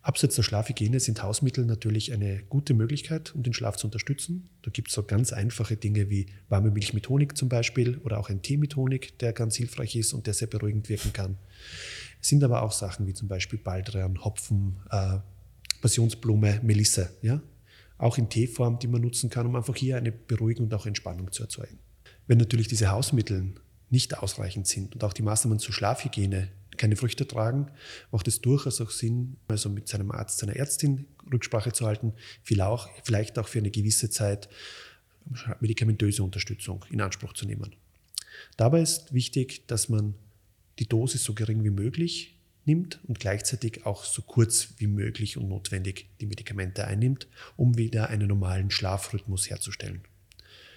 Abseits 0.03 0.37
der 0.37 0.43
Schlafhygiene 0.43 1.01
sind 1.01 1.23
Hausmittel 1.23 1.65
natürlich 1.65 2.13
eine 2.13 2.43
gute 2.43 2.75
Möglichkeit, 2.75 3.35
um 3.35 3.43
den 3.43 3.55
Schlaf 3.55 3.77
zu 3.77 3.87
unterstützen. 3.87 4.51
Da 4.61 4.71
gibt 4.71 4.89
es 4.89 4.95
so 4.95 5.03
ganz 5.03 5.33
einfache 5.33 5.79
Dinge 5.79 6.11
wie 6.11 6.27
warme 6.51 6.71
Milch 6.71 6.93
mit 6.93 7.09
Honig 7.09 7.35
zum 7.35 7.49
Beispiel 7.49 7.97
oder 8.05 8.21
auch 8.21 8.29
ein 8.29 8.43
Tee 8.43 8.59
mit 8.59 8.77
Honig, 8.77 9.19
der 9.21 9.33
ganz 9.33 9.57
hilfreich 9.57 9.97
ist 9.97 10.13
und 10.13 10.27
der 10.27 10.35
sehr 10.35 10.49
beruhigend 10.49 10.91
wirken 10.91 11.15
kann. 11.15 11.39
Es 12.21 12.29
sind 12.29 12.45
aber 12.45 12.61
auch 12.61 12.73
Sachen 12.73 13.07
wie 13.07 13.15
zum 13.15 13.29
Beispiel 13.29 13.59
Baldrian, 13.59 14.23
Hopfen, 14.23 14.77
äh, 14.91 15.21
Passionsblume, 15.81 16.61
Melisse. 16.63 17.09
Ja? 17.23 17.41
Auch 17.99 18.19
in 18.19 18.29
Teeform, 18.29 18.79
die 18.79 18.89
man 18.89 19.01
nutzen 19.01 19.31
kann, 19.31 19.47
um 19.47 19.57
einfach 19.57 19.75
hier 19.75 19.97
eine 19.97 20.13
Beruhigung 20.13 20.67
und 20.67 20.75
auch 20.75 20.87
Entspannung 20.87 21.33
zu 21.33 21.43
erzeugen. 21.43 21.79
Wenn 22.27 22.39
natürlich 22.39 22.69
diese 22.69 22.91
Hausmittel 22.91 23.55
nicht 23.89 24.19
ausreichend 24.19 24.67
sind 24.67 24.95
und 24.95 25.05
auch 25.05 25.13
die 25.13 25.23
Maßnahmen 25.23 25.59
zur 25.59 25.73
Schlafhygiene 25.73 26.49
keine 26.77 26.97
Früchte 26.97 27.27
tragen, 27.27 27.71
macht 28.11 28.29
es 28.29 28.41
durchaus 28.41 28.81
auch 28.81 28.91
Sinn, 28.91 29.37
also 29.49 29.71
mit 29.71 29.89
seinem 29.89 30.11
Arzt, 30.11 30.39
seiner 30.39 30.57
Ärztin 30.57 31.07
Rücksprache 31.33 31.73
zu 31.73 31.87
halten, 31.87 32.13
vielleicht 32.43 33.39
auch 33.39 33.49
für 33.49 33.59
eine 33.59 33.71
gewisse 33.71 34.11
Zeit 34.11 34.49
medikamentöse 35.61 36.23
Unterstützung 36.23 36.85
in 36.91 37.01
Anspruch 37.01 37.33
zu 37.33 37.47
nehmen. 37.47 37.75
Dabei 38.57 38.83
ist 38.83 39.13
wichtig, 39.13 39.67
dass 39.67 39.89
man 39.89 40.15
die 40.79 40.89
Dosis 40.89 41.25
so 41.25 41.35
gering 41.35 41.65
wie 41.65 41.71
möglich 41.71 42.36
nimmt 42.67 43.01
und 43.05 43.21
gleichzeitig 43.21 43.87
auch 43.87 44.05
so 44.05 44.23
kurz 44.23 44.75
wie 44.79 44.87
möglich 44.87 45.37
und 45.37 45.49
notwendig 45.49 46.09
die 46.21 46.27
Medikamente 46.27 46.87
einnimmt, 46.87 47.29
um 47.57 47.77
wieder 47.77 48.09
einen 48.09 48.29
normalen 48.29 48.71
Schlafrhythmus 48.71 49.49
herzustellen. 49.51 50.03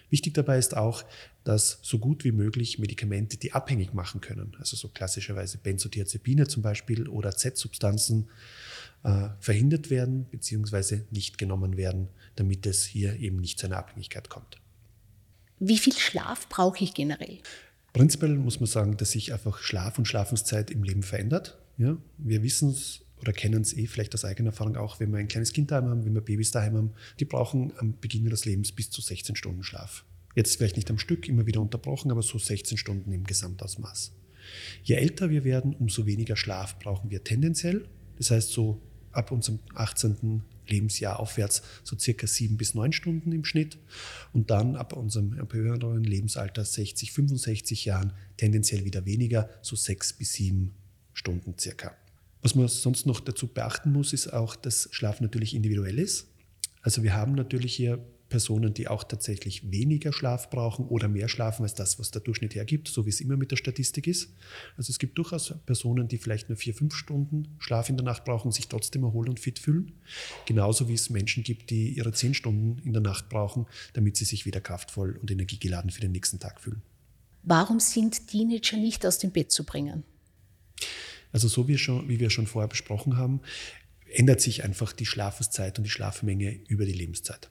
Wichtig 0.10 0.34
dabei 0.34 0.58
ist 0.58 0.76
auch, 0.76 1.04
dass 1.44 1.80
so 1.82 2.00
gut 2.00 2.24
wie 2.24 2.32
möglich 2.32 2.80
Medikamente, 2.80 3.38
die 3.38 3.54
abhängig 3.54 3.94
machen 3.94 4.22
können, 4.22 4.56
also 4.60 4.76
so 4.76 4.88
klassischerweise 4.88 5.58
Benzodiazepine 5.60 6.48
zum 6.48 6.64
Beispiel 6.64 7.08
oder 7.08 7.36
Z-Substanzen, 7.36 8.30
äh, 9.04 9.30
verhindert 9.40 9.90
werden 9.90 10.26
bzw. 10.26 11.02
nicht 11.12 11.38
genommen 11.38 11.78
werden, 11.78 12.10
damit 12.36 12.66
es 12.66 12.86
hier 12.86 13.16
eben 13.18 13.38
nicht 13.38 13.60
zu 13.60 13.68
einer 13.68 13.78
Abhängigkeit 13.78 14.30
kommt. 14.30 14.60
Wie 15.60 15.78
viel 15.78 15.94
Schlaf 15.94 16.48
brauche 16.50 16.84
ich 16.84 16.94
generell? 16.94 17.40
Prinzipiell 17.94 18.36
muss 18.36 18.60
man 18.60 18.68
sagen, 18.68 18.98
dass 18.98 19.12
sich 19.12 19.34
einfach 19.34 19.60
Schlaf 19.60 19.98
und 19.98 20.08
Schlafenszeit 20.08 20.72
im 20.72 20.84
Leben 20.84 21.04
verändert. 21.04 21.58
Ja, 21.78 21.98
wir 22.18 22.44
wissen 22.44 22.70
es 22.70 23.02
oder 23.22 23.34
kennen 23.34 23.62
es 23.62 23.76
eh 23.76 23.88
vielleicht 23.88 24.14
aus 24.14 24.26
eigener 24.26 24.50
Erfahrung 24.50 24.78
auch, 24.78 25.00
wenn 25.00 25.12
wir 25.12 25.18
ein 25.18 25.28
kleines 25.28 25.54
Kind 25.54 25.72
daheim 25.72 25.90
haben, 25.90 26.06
wenn 26.06 26.14
wir 26.14 26.22
Babys 26.22 26.52
daheim 26.52 26.76
haben, 26.76 26.92
die 27.20 27.26
brauchen 27.26 27.74
am 27.78 28.00
Beginn 28.00 28.26
ihres 28.26 28.46
Lebens 28.46 28.72
bis 28.72 28.90
zu 28.90 29.02
16 29.02 29.36
Stunden 29.36 29.64
Schlaf. 29.64 30.06
Jetzt 30.36 30.58
vielleicht 30.58 30.78
nicht 30.78 30.90
am 30.90 31.00
Stück, 31.00 31.28
immer 31.28 31.46
wieder 31.46 31.60
unterbrochen, 31.60 32.12
aber 32.12 32.22
so 32.22 32.38
16 32.38 32.78
Stunden 32.78 33.12
im 33.12 33.26
Gesamtausmaß. 33.26 34.14
Je 34.84 34.96
älter 34.96 35.30
wir 35.30 35.44
werden, 35.44 35.76
umso 35.76 36.06
weniger 36.06 36.36
Schlaf 36.36 36.80
brauchen 36.80 37.10
wir 37.10 37.24
tendenziell. 37.24 37.86
Das 38.18 38.32
heißt, 38.32 38.52
so 38.52 38.82
ab 39.12 39.32
unserem 39.32 39.60
18. 39.76 40.44
Lebensjahr 40.70 41.20
aufwärts 41.20 41.62
so 41.84 41.98
circa 41.98 42.28
sieben 42.28 42.58
bis 42.58 42.74
neun 42.74 42.94
Stunden 42.94 43.32
im 43.32 43.46
Schnitt 43.46 43.78
und 44.34 44.50
dann 44.50 44.76
ab 44.76 44.94
unserem 44.94 45.36
höheren 45.52 46.04
Lebensalter 46.04 46.64
60, 46.66 47.12
65 47.12 47.86
Jahren 47.86 48.14
tendenziell 48.38 48.86
wieder 48.86 49.06
weniger, 49.06 49.50
so 49.62 49.76
sechs 49.76 50.14
bis 50.14 50.34
sieben 50.34 50.74
Stunden 51.14 51.58
circa. 51.60 51.96
Was 52.42 52.56
man 52.56 52.68
sonst 52.68 53.06
noch 53.06 53.20
dazu 53.20 53.48
beachten 53.48 53.92
muss, 53.92 54.14
ist 54.14 54.32
auch, 54.32 54.56
dass 54.56 54.88
Schlaf 54.92 55.20
natürlich 55.20 55.54
individuell 55.54 56.00
ist. 56.00 56.28
Also 56.82 57.04
wir 57.04 57.14
haben 57.14 57.34
natürlich 57.34 57.76
hier 57.76 58.00
Personen, 58.30 58.74
die 58.74 58.88
auch 58.88 59.04
tatsächlich 59.04 59.72
weniger 59.72 60.14
Schlaf 60.14 60.50
brauchen 60.50 60.86
oder 60.86 61.08
mehr 61.08 61.28
schlafen 61.28 61.64
als 61.64 61.74
das, 61.74 62.00
was 62.00 62.12
der 62.12 62.22
Durchschnitt 62.22 62.56
hergibt, 62.56 62.88
so 62.88 63.06
wie 63.06 63.10
es 63.10 63.22
immer 63.22 63.38
mit 63.38 63.52
der 63.52 63.58
Statistik 63.58 64.08
ist. 64.08 64.34
Also 64.78 64.92
es 64.92 65.00
gibt 65.00 65.18
durchaus 65.18 65.54
Personen, 65.66 66.08
die 66.08 66.18
vielleicht 66.18 66.50
nur 66.50 66.58
vier, 66.58 66.74
fünf 66.74 66.96
Stunden 66.96 67.56
Schlaf 67.60 67.90
in 67.90 67.98
der 67.98 68.06
Nacht 68.06 68.26
brauchen, 68.26 68.52
sich 68.52 68.68
trotzdem 68.68 69.04
erholen 69.04 69.30
und 69.30 69.40
fit 69.40 69.60
fühlen. 69.60 69.94
Genauso 70.46 70.88
wie 70.88 70.94
es 70.94 71.10
Menschen 71.10 71.44
gibt, 71.44 71.70
die 71.70 71.90
ihre 71.90 72.14
zehn 72.14 72.34
Stunden 72.34 72.82
in 72.86 72.94
der 72.94 73.02
Nacht 73.02 73.30
brauchen, 73.30 73.66
damit 73.94 74.18
sie 74.18 74.26
sich 74.26 74.46
wieder 74.46 74.62
kraftvoll 74.62 75.18
und 75.18 75.32
energiegeladen 75.32 75.92
für 75.92 76.02
den 76.02 76.12
nächsten 76.12 76.40
Tag 76.40 76.62
fühlen. 76.62 76.82
Warum 77.44 77.80
sind 77.80 78.28
Teenager 78.28 78.78
nicht 78.78 79.06
aus 79.06 79.18
dem 79.18 79.32
Bett 79.32 79.52
zu 79.52 79.64
bringen? 79.64 80.04
Also 81.32 81.48
so 81.48 81.68
wie, 81.68 81.78
schon, 81.78 82.08
wie 82.10 82.20
wir 82.20 82.30
schon 82.30 82.48
vorher 82.48 82.68
besprochen 82.68 83.18
haben, 83.18 83.42
ändert 84.12 84.42
sich 84.42 84.64
einfach 84.64 84.94
die 84.94 85.06
Schlafenszeit 85.06 85.78
und 85.78 85.84
die 85.84 85.90
Schlafmenge 85.90 86.60
über 86.68 86.86
die 86.86 86.94
Lebenszeit. 86.94 87.50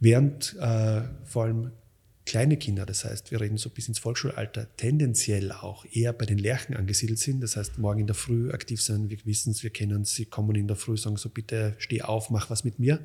Während 0.00 0.56
äh, 0.58 1.02
vor 1.24 1.44
allem 1.44 1.72
kleine 2.24 2.56
Kinder, 2.56 2.86
das 2.86 3.04
heißt, 3.04 3.32
wir 3.32 3.40
reden 3.40 3.56
so 3.56 3.70
bis 3.70 3.88
ins 3.88 3.98
Volksschulalter, 3.98 4.68
tendenziell 4.76 5.52
auch 5.52 5.84
eher 5.90 6.12
bei 6.12 6.26
den 6.26 6.38
Lerchen 6.38 6.76
angesiedelt 6.76 7.18
sind. 7.18 7.42
Das 7.42 7.56
heißt, 7.56 7.78
morgen 7.78 8.00
in 8.00 8.06
der 8.06 8.14
Früh 8.14 8.50
aktiv 8.52 8.80
sein, 8.80 9.10
wir 9.10 9.18
wissen 9.24 9.50
es, 9.50 9.62
wir 9.62 9.70
kennen 9.70 10.02
es, 10.02 10.14
sie 10.14 10.26
kommen 10.26 10.54
in 10.54 10.68
der 10.68 10.76
Früh, 10.76 10.96
sagen 10.96 11.16
so, 11.16 11.28
bitte 11.28 11.74
steh 11.78 12.02
auf, 12.02 12.30
mach 12.30 12.48
was 12.48 12.64
mit 12.64 12.78
mir. 12.78 13.00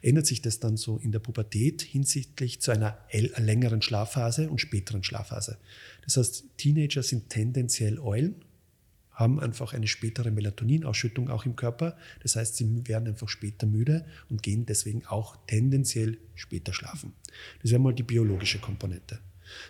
Ändert 0.00 0.26
sich 0.26 0.42
das 0.42 0.60
dann 0.60 0.76
so 0.76 0.96
in 0.98 1.12
der 1.12 1.18
Pubertät 1.18 1.82
hinsichtlich 1.82 2.60
zu 2.60 2.70
einer 2.70 2.98
längeren 3.36 3.82
Schlafphase 3.82 4.48
und 4.48 4.60
späteren 4.60 5.02
Schlafphase. 5.02 5.58
Das 6.04 6.16
heißt, 6.16 6.44
Teenager 6.56 7.02
sind 7.02 7.30
tendenziell 7.30 7.98
Eulen 7.98 8.36
haben 9.18 9.40
einfach 9.40 9.72
eine 9.72 9.88
spätere 9.88 10.30
Melatoninausschüttung 10.30 11.28
auch 11.28 11.44
im 11.44 11.56
Körper. 11.56 11.96
Das 12.22 12.36
heißt, 12.36 12.54
sie 12.54 12.86
werden 12.86 13.08
einfach 13.08 13.28
später 13.28 13.66
müde 13.66 14.06
und 14.30 14.44
gehen 14.44 14.64
deswegen 14.64 15.04
auch 15.06 15.36
tendenziell 15.48 16.18
später 16.36 16.72
schlafen. 16.72 17.14
Das 17.60 17.72
wäre 17.72 17.80
mal 17.80 17.92
die 17.92 18.04
biologische 18.04 18.60
Komponente. 18.60 19.18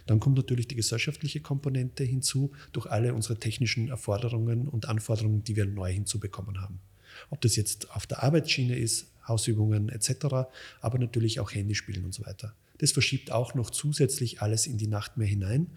Dann 0.07 0.21
kommt 0.21 0.37
natürlich 0.37 0.69
die 0.69 0.75
gesellschaftliche 0.75 1.41
Komponente 1.41 2.05
hinzu 2.05 2.53
durch 2.73 2.85
alle 2.87 3.15
unsere 3.15 3.41
technischen 3.41 3.89
Erforderungen 3.89 4.69
und 4.69 4.87
Anforderungen, 4.87 5.45
die 5.45 5.57
wir 5.57 5.65
neu 5.65 5.91
hinzubekommen 5.95 6.61
haben. 6.61 6.81
Ob 7.31 7.41
das 7.41 7.57
jetzt 7.57 7.91
auf 7.93 8.07
der 8.07 8.23
Arbeitsschiene 8.23 8.77
ist, 8.77 9.11
Hausübungen 9.27 9.89
etc., 9.89 10.11
aber 10.83 10.99
natürlich 10.99 11.41
auch 11.41 11.55
Handyspielen 11.55 12.05
und 12.05 12.13
so 12.13 12.27
weiter. 12.27 12.55
Das 12.79 12.93
verschiebt 12.93 13.33
auch 13.33 13.55
noch 13.55 13.71
zusätzlich 13.71 14.43
alles 14.43 14.67
in 14.67 14.77
die 14.77 14.89
Nacht 14.89 15.17
mehr 15.17 15.27
hinein 15.27 15.69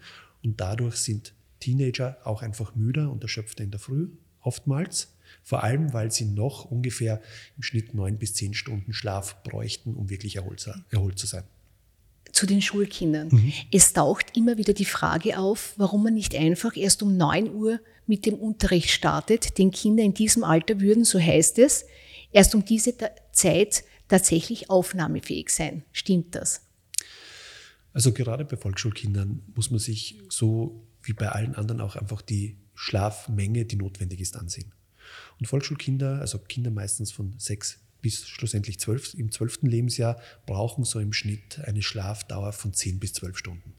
und 0.42 0.60
dadurch 0.60 0.96
sind 0.96 1.32
Teenager 1.62 2.18
auch 2.24 2.42
einfach 2.42 2.74
müder 2.74 3.10
und 3.10 3.22
erschöpfter 3.22 3.62
in 3.62 3.70
der 3.70 3.80
Früh, 3.80 4.08
oftmals. 4.40 5.14
Vor 5.44 5.62
allem, 5.62 5.92
weil 5.92 6.10
sie 6.10 6.24
noch 6.24 6.64
ungefähr 6.64 7.22
im 7.56 7.62
Schnitt 7.62 7.94
neun 7.94 8.18
bis 8.18 8.34
zehn 8.34 8.52
Stunden 8.52 8.92
Schlaf 8.92 9.42
bräuchten, 9.44 9.94
um 9.94 10.10
wirklich 10.10 10.36
erholt, 10.36 10.60
zu 10.60 11.26
sein. 11.26 11.44
Zu 12.32 12.46
den 12.46 12.60
Schulkindern. 12.60 13.28
Mhm. 13.30 13.52
Es 13.70 13.92
taucht 13.92 14.36
immer 14.36 14.58
wieder 14.58 14.72
die 14.72 14.84
Frage 14.84 15.38
auf, 15.38 15.74
warum 15.76 16.02
man 16.02 16.14
nicht 16.14 16.34
einfach 16.34 16.76
erst 16.76 17.02
um 17.02 17.16
9 17.16 17.54
Uhr 17.54 17.80
mit 18.06 18.26
dem 18.26 18.34
Unterricht 18.34 18.90
startet. 18.90 19.58
Denn 19.58 19.70
Kinder 19.70 20.02
in 20.02 20.14
diesem 20.14 20.42
Alter 20.42 20.80
würden, 20.80 21.04
so 21.04 21.20
heißt 21.20 21.58
es, 21.58 21.86
erst 22.32 22.54
um 22.54 22.64
diese 22.64 22.94
Zeit 23.32 23.84
tatsächlich 24.08 24.70
aufnahmefähig 24.70 25.50
sein. 25.50 25.84
Stimmt 25.92 26.34
das? 26.34 26.62
Also 27.92 28.12
gerade 28.12 28.44
bei 28.44 28.56
Volksschulkindern 28.56 29.42
muss 29.54 29.70
man 29.70 29.78
sich 29.78 30.18
so 30.28 30.86
wie 31.02 31.12
bei 31.12 31.28
allen 31.28 31.54
anderen 31.54 31.80
auch 31.80 31.96
einfach 31.96 32.22
die 32.22 32.56
Schlafmenge, 32.74 33.64
die 33.64 33.76
notwendig 33.76 34.20
ist, 34.20 34.36
ansehen. 34.36 34.72
Und 35.38 35.46
Volksschulkinder, 35.46 36.20
also 36.20 36.38
Kinder 36.38 36.70
meistens 36.70 37.12
von 37.12 37.34
sechs 37.38 37.78
bis 38.00 38.28
schlussendlich 38.28 38.80
zwölf, 38.80 39.14
im 39.14 39.30
zwölften 39.30 39.66
Lebensjahr, 39.66 40.20
brauchen 40.46 40.84
so 40.84 40.98
im 40.98 41.12
Schnitt 41.12 41.60
eine 41.64 41.82
Schlafdauer 41.82 42.52
von 42.52 42.72
zehn 42.72 42.98
bis 42.98 43.12
zwölf 43.12 43.38
Stunden. 43.38 43.74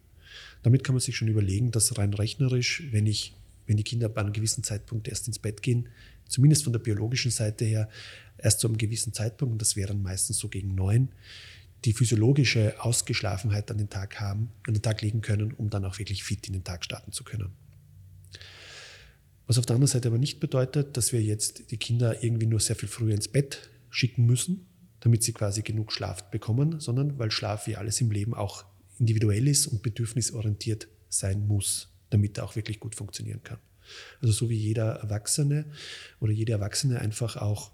Damit 0.64 0.84
kann 0.84 0.96
man 0.96 1.02
sich 1.02 1.18
schon 1.18 1.28
überlegen, 1.28 1.72
dass 1.72 1.98
rein 1.98 2.14
rechnerisch, 2.14 2.84
wenn, 2.92 3.06
ich, 3.06 3.36
wenn 3.68 3.78
die 3.78 3.84
Kinder 3.84 4.10
bei 4.10 4.22
einem 4.22 4.34
gewissen 4.34 4.64
Zeitpunkt 4.64 5.08
erst 5.08 5.28
ins 5.28 5.40
Bett 5.40 5.62
gehen, 5.62 5.90
zumindest 6.28 6.64
von 6.64 6.74
der 6.74 6.80
biologischen 6.80 7.32
Seite 7.32 7.66
her, 7.66 7.90
erst 8.38 8.62
zu 8.62 8.68
einem 8.68 8.78
gewissen 8.78 9.14
Zeitpunkt, 9.14 9.52
und 9.52 9.62
das 9.62 9.76
wäre 9.76 9.90
dann 9.90 10.02
meistens 10.02 10.38
so 10.38 10.48
gegen 10.48 10.74
neun, 10.74 11.10
die 11.86 11.94
physiologische 11.94 12.76
Ausgeschlafenheit 12.80 13.70
an 13.72 13.78
den 13.78 13.90
Tag 13.90 14.20
haben, 14.20 14.52
an 14.68 14.74
den 14.74 14.82
Tag 14.82 15.02
legen 15.02 15.22
können, 15.22 15.52
um 15.54 15.70
dann 15.70 15.86
auch 15.86 16.00
wirklich 16.00 16.24
fit 16.24 16.48
in 16.48 16.54
den 16.54 16.64
Tag 16.64 16.86
starten 16.86 17.12
zu 17.12 17.24
können. 17.24 17.52
Was 19.48 19.58
auf 19.58 19.66
der 19.66 19.76
anderen 19.76 19.92
Seite 19.92 20.08
aber 20.08 20.18
nicht 20.18 20.40
bedeutet, 20.40 20.96
dass 20.96 21.12
wir 21.12 21.22
jetzt 21.22 21.72
die 21.72 21.78
Kinder 21.78 22.24
irgendwie 22.24 22.46
nur 22.46 22.60
sehr 22.60 22.76
viel 22.76 22.88
früher 22.88 23.14
ins 23.14 23.28
Bett 23.28 23.70
schicken 23.90 24.26
müssen, 24.26 24.66
damit 25.02 25.24
sie 25.24 25.34
quasi 25.34 25.62
genug 25.62 25.92
Schlaf 25.92 26.32
bekommen, 26.32 26.80
sondern 26.80 27.20
weil 27.20 27.30
Schlaf 27.30 27.68
wie 27.68 27.76
alles 27.76 28.00
im 28.00 28.10
Leben 28.10 28.34
auch 28.34 28.66
individuell 29.00 29.48
ist 29.48 29.68
und 29.68 29.84
bedürfnisorientiert 29.84 30.88
sein 31.10 31.46
muss, 31.46 31.90
damit 32.10 32.38
er 32.38 32.46
auch 32.46 32.56
wirklich 32.56 32.80
gut 32.80 32.96
funktionieren 32.96 33.44
kann. 33.44 33.60
Also 34.22 34.34
so 34.34 34.50
wie 34.50 34.56
jeder 34.56 34.94
Erwachsene 34.96 35.66
oder 36.22 36.32
jede 36.32 36.54
Erwachsene 36.54 37.00
einfach 37.00 37.36
auch 37.36 37.72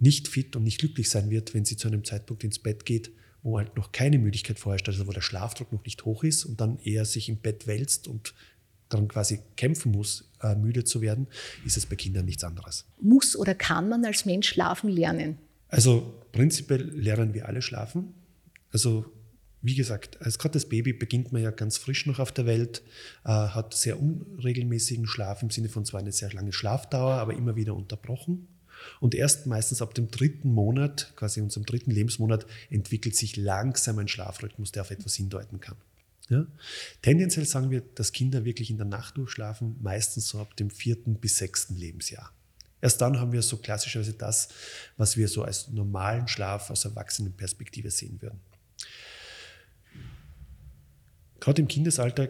nicht 0.00 0.26
fit 0.26 0.56
und 0.56 0.64
nicht 0.64 0.78
glücklich 0.78 1.08
sein 1.08 1.30
wird, 1.30 1.54
wenn 1.54 1.64
sie 1.64 1.76
zu 1.76 1.86
einem 1.86 2.04
Zeitpunkt 2.04 2.42
ins 2.42 2.58
Bett 2.58 2.84
geht, 2.84 3.12
wo 3.44 3.58
halt 3.58 3.76
noch 3.76 3.92
keine 3.92 4.18
Müdigkeit 4.18 4.58
vorherrscht, 4.58 4.88
also 4.88 5.06
wo 5.06 5.12
der 5.12 5.20
Schlafdruck 5.20 5.70
noch 5.70 5.84
nicht 5.84 6.04
hoch 6.04 6.24
ist 6.24 6.44
und 6.44 6.60
dann 6.60 6.78
eher 6.80 7.04
sich 7.04 7.28
im 7.28 7.36
Bett 7.36 7.66
wälzt 7.66 8.08
und 8.08 8.34
dann 8.88 9.06
quasi 9.06 9.40
kämpfen 9.56 9.92
muss, 9.92 10.30
äh, 10.42 10.54
müde 10.54 10.84
zu 10.84 11.00
werden, 11.00 11.26
ist 11.64 11.76
es 11.76 11.86
bei 11.86 11.94
Kindern 11.94 12.24
nichts 12.24 12.42
anderes. 12.42 12.86
Muss 13.00 13.36
oder 13.36 13.54
kann 13.54 13.88
man 13.88 14.04
als 14.04 14.24
Mensch 14.24 14.48
schlafen 14.48 14.88
lernen? 14.88 15.38
Also 15.68 16.24
prinzipiell 16.32 16.82
lernen 16.82 17.34
wir 17.34 17.46
alle 17.46 17.60
schlafen. 17.60 18.14
Also 18.72 19.04
wie 19.60 19.74
gesagt, 19.74 20.20
als 20.22 20.38
gerade 20.38 20.54
das 20.54 20.68
Baby 20.68 20.92
beginnt 20.92 21.32
man 21.32 21.42
ja 21.42 21.50
ganz 21.50 21.76
frisch 21.76 22.06
noch 22.06 22.18
auf 22.18 22.32
der 22.32 22.46
Welt, 22.46 22.82
äh, 23.24 23.28
hat 23.28 23.74
sehr 23.74 24.00
unregelmäßigen 24.00 25.06
Schlaf 25.06 25.42
im 25.42 25.50
Sinne 25.50 25.68
von 25.68 25.84
zwar 25.84 26.00
eine 26.00 26.12
sehr 26.12 26.32
lange 26.32 26.52
Schlafdauer, 26.52 27.14
aber 27.14 27.34
immer 27.34 27.56
wieder 27.56 27.74
unterbrochen. 27.74 28.48
Und 29.00 29.14
erst 29.14 29.46
meistens 29.46 29.82
ab 29.82 29.94
dem 29.94 30.10
dritten 30.10 30.52
Monat, 30.52 31.12
quasi 31.16 31.40
unserem 31.40 31.66
dritten 31.66 31.90
Lebensmonat, 31.90 32.46
entwickelt 32.70 33.16
sich 33.16 33.36
langsam 33.36 33.98
ein 33.98 34.08
Schlafrhythmus, 34.08 34.72
der 34.72 34.82
auf 34.82 34.90
etwas 34.90 35.14
hindeuten 35.14 35.60
kann. 35.60 35.76
Ja? 36.28 36.46
Tendenziell 37.02 37.46
sagen 37.46 37.70
wir, 37.70 37.82
dass 37.94 38.12
Kinder 38.12 38.44
wirklich 38.44 38.70
in 38.70 38.76
der 38.76 38.86
Nacht 38.86 39.16
durchschlafen, 39.16 39.76
meistens 39.82 40.28
so 40.28 40.38
ab 40.38 40.56
dem 40.56 40.70
vierten 40.70 41.16
bis 41.16 41.38
sechsten 41.38 41.76
Lebensjahr. 41.76 42.32
Erst 42.80 43.00
dann 43.00 43.18
haben 43.18 43.32
wir 43.32 43.40
so 43.40 43.56
klassischerweise 43.56 44.12
das, 44.12 44.48
was 44.96 45.16
wir 45.16 45.28
so 45.28 45.42
als 45.42 45.68
normalen 45.68 46.28
Schlaf 46.28 46.70
aus 46.70 46.84
Erwachsenenperspektive 46.84 47.90
sehen 47.90 48.20
würden. 48.20 48.40
Gerade 51.40 51.62
im 51.62 51.68
Kindesalter 51.68 52.28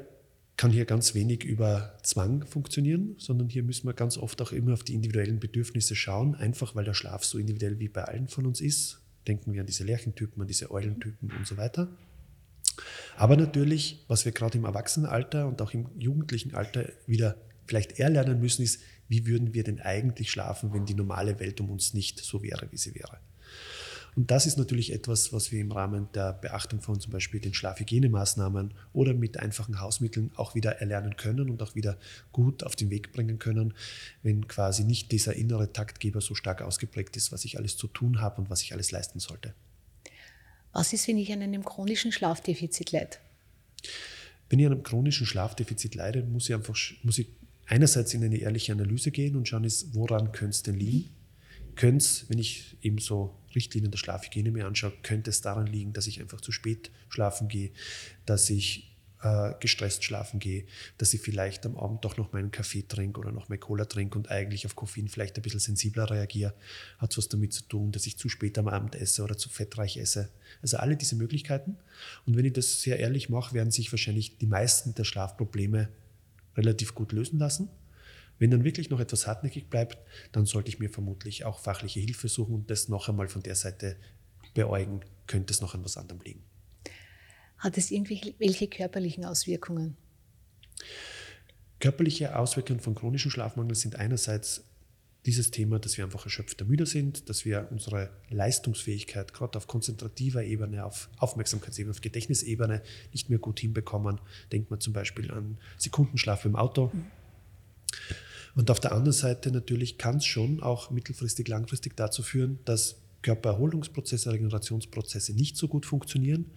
kann 0.57 0.71
hier 0.71 0.85
ganz 0.85 1.15
wenig 1.15 1.45
über 1.45 1.99
Zwang 2.03 2.47
funktionieren, 2.47 3.17
sondern 3.19 3.49
hier 3.49 3.63
müssen 3.63 3.89
wir 3.89 3.95
ganz 3.95 4.17
oft 4.17 4.41
auch 4.41 4.53
immer 4.53 4.73
auf 4.73 4.85
die 4.85 4.95
individuellen 4.95 5.41
Bedürfnisse 5.41 5.97
schauen, 5.97 6.35
einfach 6.35 6.75
weil 6.75 6.85
der 6.85 6.95
Schlaf 6.95 7.25
so 7.25 7.39
individuell 7.39 7.79
wie 7.81 7.89
bei 7.89 8.05
allen 8.05 8.29
von 8.29 8.47
uns 8.47 8.61
ist. 8.61 9.01
Denken 9.27 9.53
wir 9.53 9.63
an 9.63 9.67
diese 9.67 9.85
Lerchentypen, 9.85 10.41
an 10.41 10.47
diese 10.47 10.71
Eulentypen 10.71 11.33
und 11.37 11.47
so 11.47 11.57
weiter. 11.57 11.89
Aber 13.17 13.37
natürlich, 13.37 14.05
was 14.09 14.25
wir 14.25 14.33
gerade 14.33 14.59
im 14.59 14.65
Erwachsenenalter 14.65 15.47
und 15.47 15.61
auch 15.63 15.73
im 15.73 15.89
jugendlichen 15.99 16.55
Alter 16.55 16.89
wieder 17.07 17.37
vielleicht 17.67 17.99
eher 17.99 18.11
lernen 18.11 18.41
müssen, 18.41 18.63
ist, 18.63 18.81
wie 19.09 19.27
würden 19.27 19.55
wir 19.55 19.65
denn 19.65 19.81
eigentlich 19.81 20.31
schlafen, 20.31 20.73
wenn 20.73 20.87
die 20.87 20.95
normale 20.95 21.39
Welt 21.41 21.61
um 21.61 21.71
uns 21.71 21.95
nicht 21.95 22.21
so 22.21 22.43
wäre, 22.43 22.69
wie 22.71 22.77
sie 22.77 22.95
wäre. 22.95 23.19
Und 24.17 24.31
das 24.31 24.47
ist 24.47 24.59
natürlich 24.59 24.93
etwas, 24.93 25.33
was 25.33 25.51
wir 25.51 25.61
im 25.61 25.73
Rahmen 25.73 26.09
der 26.15 26.33
Beachtung 26.35 26.81
von 26.81 27.01
zum 27.01 27.13
Beispiel 27.13 27.41
den 27.41 27.53
Schlafhygienemaßnahmen 27.53 28.75
oder 28.93 29.13
mit 29.13 29.39
einfachen 29.39 29.81
Hausmitteln 29.81 30.31
auch 30.37 30.55
wieder 30.55 30.81
erlernen 30.81 31.17
können 31.17 31.51
und 31.51 31.63
auch 31.63 31.75
wieder 31.75 31.99
gut 32.31 32.63
auf 32.63 32.77
den 32.77 32.91
Weg 32.91 33.13
bringen 33.13 33.39
können, 33.39 33.75
wenn 34.23 34.47
quasi 34.47 34.85
nicht 34.85 35.11
dieser 35.11 35.35
innere 35.35 35.73
Taktgeber 35.73 36.21
so 36.21 36.35
stark 36.35 36.63
ausgeprägt 36.63 37.17
ist, 37.17 37.33
was 37.33 37.45
ich 37.45 37.59
alles 37.59 37.77
zu 37.77 37.89
tun 37.89 38.21
habe 38.21 38.41
und 38.41 38.51
was 38.51 38.63
ich 38.63 38.73
alles 38.73 38.93
leisten 38.93 39.19
sollte. 39.19 39.53
Was 40.73 40.93
ist, 40.93 41.09
wenn 41.09 41.19
ich 41.19 41.33
an 41.33 41.43
einem 41.43 41.65
chronischen 41.65 42.13
Schlafdefizit 42.13 42.93
leide? 42.93 43.17
Wenn 44.49 44.59
ich 44.61 44.67
an 44.67 44.73
einem 44.73 44.83
chronischen 44.83 45.27
Schlafdefizit 45.27 45.95
leide, 45.95 46.23
muss 46.23 46.49
ich 46.49 46.55
einfach 46.55 46.77
muss 47.03 47.19
ich 47.19 47.29
einerseits 47.67 48.15
in 48.15 48.23
eine 48.23 48.37
ehrliche 48.37 48.73
Analyse 48.73 49.11
gehen 49.11 49.37
und 49.37 49.49
schauen, 49.49 49.65
ist, 49.65 49.95
woran 49.95 50.33
könnte 50.33 50.51
es 50.51 50.63
denn 50.63 50.77
liegen? 50.77 51.11
Könnte 51.77 52.05
es, 52.05 52.29
wenn 52.29 52.39
ich 52.39 52.77
eben 52.83 52.99
so 52.99 53.35
Richtlinien 53.55 53.91
der 53.91 53.99
Schlafhygiene 53.99 54.51
mir 54.51 54.67
anschaue, 54.67 54.93
könnte 55.03 55.31
es 55.31 55.41
daran 55.41 55.67
liegen, 55.67 55.93
dass 55.93 56.07
ich 56.07 56.21
einfach 56.21 56.41
zu 56.41 56.53
spät 56.53 56.91
schlafen 57.09 57.49
gehe, 57.49 57.71
dass 58.27 58.51
ich 58.51 58.95
äh, 59.25 59.55
gestresst 59.59 60.05
schlafen 60.05 60.39
gehe, 60.39 60.67
dass 60.99 61.15
ich 61.15 61.21
vielleicht 61.21 61.65
am 61.67 61.77
Abend 61.77 62.05
doch 62.05 62.17
noch 62.17 62.33
meinen 62.33 62.51
Kaffee 62.51 62.83
trinke 62.87 63.19
oder 63.21 63.33
noch 63.33 63.49
mehr 63.49 63.59
Cola 63.59 63.87
trinke 63.87 64.19
und 64.19 64.31
eigentlich 64.31 64.67
auf 64.67 64.77
Koffein 64.77 65.09
vielleicht 65.09 65.37
ein 65.37 65.43
bisschen 65.43 65.61
sensibler 65.61 66.11
reagiere, 66.11 66.55
hat 66.99 67.17
was 67.17 67.29
damit 67.29 67.53
zu 67.53 67.63
tun, 67.63 67.91
dass 67.91 68.07
ich 68.07 68.19
zu 68.19 68.29
spät 68.29 68.59
am 68.59 68.69
Abend 68.69 68.95
esse 68.95 69.23
oder 69.23 69.37
zu 69.37 69.49
fettreich 69.49 69.97
esse. 69.97 70.31
Also 70.61 70.77
alle 70.77 70.97
diese 70.97 71.17
Möglichkeiten. 71.17 71.79
Und 72.27 72.37
wenn 72.37 72.45
ich 72.45 72.53
das 72.53 72.83
sehr 72.83 72.99
ehrlich 72.99 73.31
mache, 73.31 73.55
werden 73.55 73.71
sich 73.71 73.91
wahrscheinlich 73.93 74.37
die 74.39 74.47
meisten 74.47 74.95
der 74.95 75.05
Schlafprobleme 75.05 75.89
relativ 76.57 76.95
gut 76.95 77.13
lösen 77.13 77.39
lassen. 77.39 77.69
Wenn 78.39 78.51
dann 78.51 78.65
wirklich 78.65 78.91
noch 78.91 79.01
etwas 79.01 79.27
hartnäckig 79.27 79.69
bleibt, 79.69 79.99
dann 80.33 80.47
sollte 80.47 80.69
ich 80.69 80.79
mir 80.79 80.91
vermutlich 80.91 81.45
auch 81.45 81.59
fachliche 81.59 82.01
Hilfe 82.01 82.29
suchen 82.29 82.55
und 82.55 82.71
das 82.71 82.89
noch 82.89 83.09
einmal 83.09 83.29
von 83.29 83.43
der 83.43 83.55
Seite 83.55 83.97
beäugen, 84.55 85.01
könnte 85.27 85.53
es 85.53 85.61
noch 85.61 85.75
an 85.75 85.85
was 85.85 85.97
anderem 85.97 86.21
liegen. 86.23 86.43
Hat 87.59 87.79
es 87.79 87.91
irgendwelche 87.91 88.69
körperlichen 88.69 89.25
Auswirkungen? 89.25 89.97
Körperliche 91.81 92.37
Auswirkungen 92.39 92.81
von 92.81 92.95
chronischem 92.95 93.31
Schlafmangel 93.31 93.75
sind 93.75 93.97
einerseits 93.97 94.65
dieses 95.27 95.51
Thema, 95.51 95.79
dass 95.79 95.97
wir 95.97 96.05
einfach 96.05 96.25
erschöpfter 96.25 96.65
müde 96.65 96.85
sind, 96.87 97.29
dass 97.31 97.45
wir 97.45 97.69
unsere 97.71 98.11
Leistungsfähigkeit 98.29 99.33
gerade 99.33 99.57
auf 99.57 99.67
konzentrativer 99.67 100.45
Ebene, 100.45 100.85
auf 100.85 101.09
Aufmerksamkeitsebene, 101.17 101.93
auf 101.93 102.03
Gedächtnisebene 102.03 102.83
nicht 103.13 103.31
mehr 103.31 103.39
gut 103.39 103.61
hinbekommen. 103.61 104.21
Denkt 104.53 104.71
man 104.71 104.81
zum 104.81 104.93
Beispiel 104.93 105.31
an 105.31 105.59
Sekundenschlaf 105.79 106.45
im 106.45 106.57
Auto. 106.57 106.91
Mhm. 106.93 107.07
Und 108.55 108.71
auf 108.71 108.81
der 108.81 108.93
anderen 108.93 109.13
Seite 109.13 109.51
natürlich 109.51 109.99
kann 109.99 110.17
es 110.17 110.27
schon 110.27 110.63
auch 110.63 110.91
mittelfristig, 110.91 111.49
langfristig 111.49 111.97
dazu 111.97 112.23
führen, 112.23 112.59
dass 112.65 112.97
Körpererholungsprozesse, 113.23 114.33
Regenerationsprozesse 114.33 115.35
nicht 115.35 115.57
so 115.57 115.67
gut 115.67 115.87
funktionieren 115.87 116.51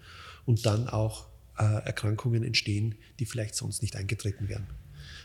und 0.45 0.65
dann 0.65 0.87
auch 0.87 1.27
äh, 1.57 1.63
Erkrankungen 1.63 2.43
entstehen, 2.43 2.95
die 3.19 3.25
vielleicht 3.25 3.55
sonst 3.55 3.81
nicht 3.81 3.95
eingetreten 3.95 4.47
wären. 4.47 4.67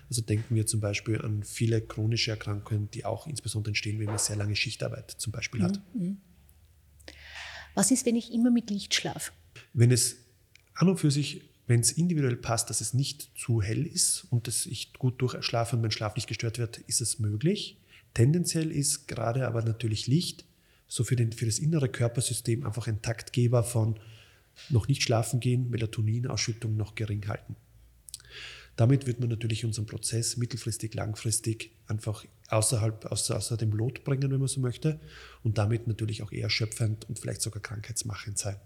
Also 0.08 0.22
denken 0.22 0.54
wir 0.54 0.66
zum 0.66 0.80
Beispiel 0.80 1.20
an 1.20 1.42
viele 1.42 1.80
chronische 1.80 2.30
Erkrankungen, 2.30 2.90
die 2.90 3.04
auch 3.04 3.26
insbesondere 3.26 3.70
entstehen, 3.70 3.98
wenn 3.98 4.06
man 4.06 4.18
sehr 4.18 4.36
lange 4.36 4.56
Schichtarbeit 4.56 5.10
zum 5.10 5.32
Beispiel 5.32 5.62
hat. 5.62 5.80
Mhm. 5.94 6.02
mhm. 6.02 6.16
Was 7.74 7.90
ist, 7.90 8.04
wenn 8.04 8.16
ich 8.16 8.32
immer 8.32 8.50
mit 8.50 8.68
Licht 8.68 8.94
schlafe? 8.94 9.32
Wenn 9.72 9.90
es 9.90 10.16
an 10.74 10.90
und 10.90 10.98
für 10.98 11.10
sich 11.10 11.40
wenn 11.66 11.80
es 11.80 11.92
individuell 11.92 12.36
passt, 12.36 12.70
dass 12.70 12.80
es 12.80 12.94
nicht 12.94 13.30
zu 13.36 13.62
hell 13.62 13.86
ist 13.86 14.26
und 14.30 14.46
dass 14.46 14.66
ich 14.66 14.92
gut 14.94 15.20
durchschlafe 15.20 15.76
und 15.76 15.82
mein 15.82 15.90
Schlaf 15.90 16.16
nicht 16.16 16.26
gestört 16.26 16.58
wird, 16.58 16.78
ist 16.78 17.00
es 17.00 17.18
möglich. 17.18 17.78
Tendenziell 18.14 18.70
ist 18.70 19.06
gerade 19.08 19.46
aber 19.46 19.62
natürlich 19.62 20.06
Licht 20.06 20.44
so 20.88 21.04
für, 21.04 21.16
den, 21.16 21.32
für 21.32 21.46
das 21.46 21.58
innere 21.58 21.88
Körpersystem 21.88 22.66
einfach 22.66 22.86
ein 22.88 23.00
Taktgeber 23.00 23.64
von 23.64 23.98
noch 24.68 24.88
nicht 24.88 25.02
schlafen 25.02 25.40
gehen, 25.40 25.70
Melatoninausschüttung 25.70 26.76
noch 26.76 26.94
gering 26.94 27.26
halten. 27.28 27.56
Damit 28.76 29.06
wird 29.06 29.20
man 29.20 29.28
natürlich 29.28 29.64
unseren 29.64 29.86
Prozess 29.86 30.36
mittelfristig, 30.36 30.94
langfristig 30.94 31.70
einfach 31.86 32.24
außerhalb, 32.48 33.06
außer, 33.06 33.36
außer 33.36 33.56
dem 33.56 33.72
Lot 33.72 34.04
bringen, 34.04 34.30
wenn 34.30 34.38
man 34.38 34.48
so 34.48 34.60
möchte, 34.60 35.00
und 35.42 35.58
damit 35.58 35.86
natürlich 35.86 36.22
auch 36.22 36.32
eher 36.32 36.50
schöpfend 36.50 37.08
und 37.08 37.18
vielleicht 37.18 37.42
sogar 37.42 37.62
krankheitsmachend 37.62 38.38
sein 38.38 38.56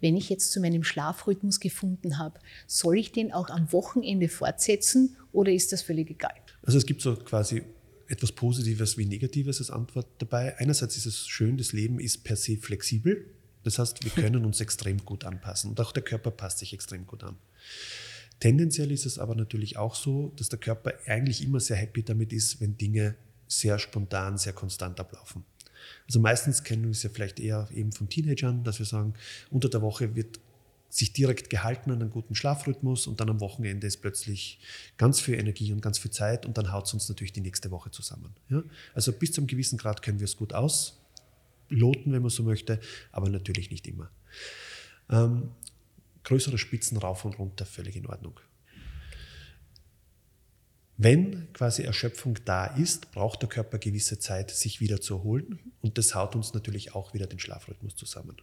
wenn 0.00 0.16
ich 0.16 0.28
jetzt 0.28 0.52
zu 0.52 0.60
meinem 0.60 0.84
Schlafrhythmus 0.84 1.60
gefunden 1.60 2.18
habe, 2.18 2.38
soll 2.66 2.98
ich 2.98 3.12
den 3.12 3.32
auch 3.32 3.48
am 3.50 3.72
Wochenende 3.72 4.28
fortsetzen 4.28 5.16
oder 5.32 5.52
ist 5.52 5.72
das 5.72 5.82
völlig 5.82 6.10
egal? 6.10 6.34
Also 6.62 6.78
es 6.78 6.86
gibt 6.86 7.00
so 7.00 7.16
quasi 7.16 7.62
etwas 8.08 8.32
Positives 8.32 8.98
wie 8.98 9.06
Negatives 9.06 9.58
als 9.58 9.70
Antwort 9.70 10.06
dabei. 10.18 10.58
Einerseits 10.58 10.96
ist 10.96 11.06
es 11.06 11.26
schön, 11.26 11.56
das 11.56 11.72
Leben 11.72 11.98
ist 11.98 12.24
per 12.24 12.36
se 12.36 12.56
flexibel. 12.56 13.26
Das 13.64 13.78
heißt, 13.78 14.04
wir 14.04 14.12
können 14.12 14.44
uns 14.44 14.60
extrem 14.60 15.04
gut 15.04 15.24
anpassen 15.24 15.70
und 15.70 15.80
auch 15.80 15.90
der 15.90 16.04
Körper 16.04 16.30
passt 16.30 16.58
sich 16.58 16.72
extrem 16.72 17.04
gut 17.04 17.24
an. 17.24 17.36
Tendenziell 18.38 18.92
ist 18.92 19.06
es 19.06 19.18
aber 19.18 19.34
natürlich 19.34 19.76
auch 19.76 19.94
so, 19.94 20.32
dass 20.36 20.48
der 20.48 20.58
Körper 20.58 20.92
eigentlich 21.06 21.42
immer 21.42 21.58
sehr 21.58 21.76
happy 21.76 22.02
damit 22.02 22.32
ist, 22.32 22.60
wenn 22.60 22.76
Dinge 22.76 23.16
sehr 23.48 23.78
spontan, 23.78 24.38
sehr 24.38 24.52
konstant 24.52 25.00
ablaufen. 25.00 25.44
Also 26.06 26.20
meistens 26.20 26.64
kennen 26.64 26.84
wir 26.84 26.90
es 26.90 27.02
ja 27.02 27.10
vielleicht 27.10 27.40
eher 27.40 27.68
eben 27.72 27.92
von 27.92 28.08
Teenagern, 28.08 28.64
dass 28.64 28.78
wir 28.78 28.86
sagen, 28.86 29.14
unter 29.50 29.68
der 29.68 29.82
Woche 29.82 30.14
wird 30.14 30.40
sich 30.88 31.12
direkt 31.12 31.50
gehalten 31.50 31.90
an 31.90 32.00
einen 32.00 32.10
guten 32.10 32.34
Schlafrhythmus 32.34 33.06
und 33.06 33.20
dann 33.20 33.28
am 33.28 33.40
Wochenende 33.40 33.86
ist 33.86 33.98
plötzlich 33.98 34.60
ganz 34.96 35.20
viel 35.20 35.34
Energie 35.34 35.72
und 35.72 35.80
ganz 35.82 35.98
viel 35.98 36.10
Zeit 36.10 36.46
und 36.46 36.56
dann 36.56 36.72
haut 36.72 36.86
es 36.86 36.94
uns 36.94 37.08
natürlich 37.08 37.32
die 37.32 37.40
nächste 37.40 37.70
Woche 37.70 37.90
zusammen. 37.90 38.34
Ja? 38.48 38.62
Also 38.94 39.12
bis 39.12 39.32
zu 39.32 39.40
einem 39.40 39.48
gewissen 39.48 39.78
Grad 39.78 40.02
können 40.02 40.20
wir 40.20 40.24
es 40.24 40.36
gut 40.36 40.52
ausloten, 40.52 42.12
wenn 42.12 42.22
man 42.22 42.30
so 42.30 42.42
möchte, 42.44 42.80
aber 43.12 43.28
natürlich 43.28 43.70
nicht 43.70 43.86
immer. 43.86 44.10
Ähm, 45.10 45.50
größere 46.24 46.58
Spitzen 46.58 46.96
rauf 46.96 47.24
und 47.24 47.38
runter, 47.38 47.66
völlig 47.66 47.96
in 47.96 48.06
Ordnung. 48.06 48.40
Wenn 50.98 51.52
quasi 51.52 51.82
Erschöpfung 51.82 52.38
da 52.44 52.66
ist, 52.66 53.10
braucht 53.12 53.42
der 53.42 53.48
Körper 53.48 53.78
gewisse 53.78 54.18
Zeit, 54.18 54.50
sich 54.50 54.80
wieder 54.80 55.00
zu 55.00 55.16
erholen. 55.16 55.58
Und 55.82 55.98
das 55.98 56.14
haut 56.14 56.34
uns 56.34 56.54
natürlich 56.54 56.94
auch 56.94 57.12
wieder 57.12 57.26
den 57.26 57.38
Schlafrhythmus 57.38 57.96
zusammen. 57.96 58.36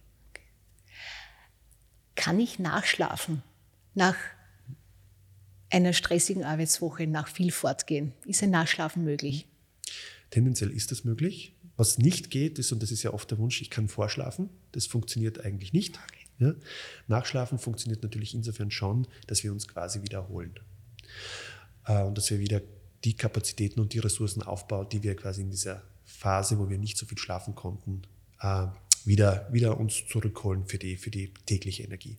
Kann 2.14 2.38
ich 2.38 2.60
nachschlafen 2.60 3.42
nach 3.94 4.14
einer 5.70 5.92
stressigen 5.92 6.44
Arbeitswoche 6.44 7.08
nach 7.08 7.26
viel 7.26 7.50
Fortgehen? 7.50 8.12
Ist 8.24 8.42
ein 8.44 8.50
Nachschlafen 8.50 9.02
möglich? 9.02 9.48
Tendenziell 10.30 10.70
ist 10.70 10.92
das 10.92 11.04
möglich. 11.04 11.56
Was 11.76 11.98
nicht 11.98 12.30
geht, 12.30 12.60
ist, 12.60 12.70
und 12.70 12.82
das 12.82 12.92
ist 12.92 13.02
ja 13.02 13.12
oft 13.12 13.28
der 13.32 13.38
Wunsch, 13.38 13.60
ich 13.60 13.70
kann 13.70 13.88
vorschlafen. 13.88 14.48
Das 14.70 14.86
funktioniert 14.86 15.40
eigentlich 15.44 15.72
nicht. 15.72 15.98
Ja? 16.38 16.54
Nachschlafen 17.08 17.58
funktioniert 17.58 18.04
natürlich 18.04 18.32
insofern 18.34 18.70
schon, 18.70 19.08
dass 19.26 19.42
wir 19.42 19.50
uns 19.50 19.66
quasi 19.66 20.02
wiederholen. 20.02 20.54
Äh, 21.86 22.02
und 22.02 22.18
dass 22.18 22.30
wir 22.30 22.38
wieder 22.38 22.60
die 23.04 23.14
Kapazitäten 23.14 23.80
und 23.80 23.92
die 23.92 23.98
Ressourcen 23.98 24.42
aufbauen, 24.42 24.88
die 24.90 25.02
wir 25.02 25.14
quasi 25.14 25.42
in 25.42 25.50
dieser 25.50 25.82
Phase, 26.04 26.58
wo 26.58 26.68
wir 26.68 26.78
nicht 26.78 26.96
so 26.96 27.06
viel 27.06 27.18
schlafen 27.18 27.54
konnten, 27.54 28.02
äh, 28.40 28.66
wieder, 29.04 29.48
wieder 29.52 29.78
uns 29.78 30.06
zurückholen 30.06 30.66
für 30.66 30.78
die, 30.78 30.96
für 30.96 31.10
die 31.10 31.32
tägliche 31.46 31.82
Energie. 31.82 32.18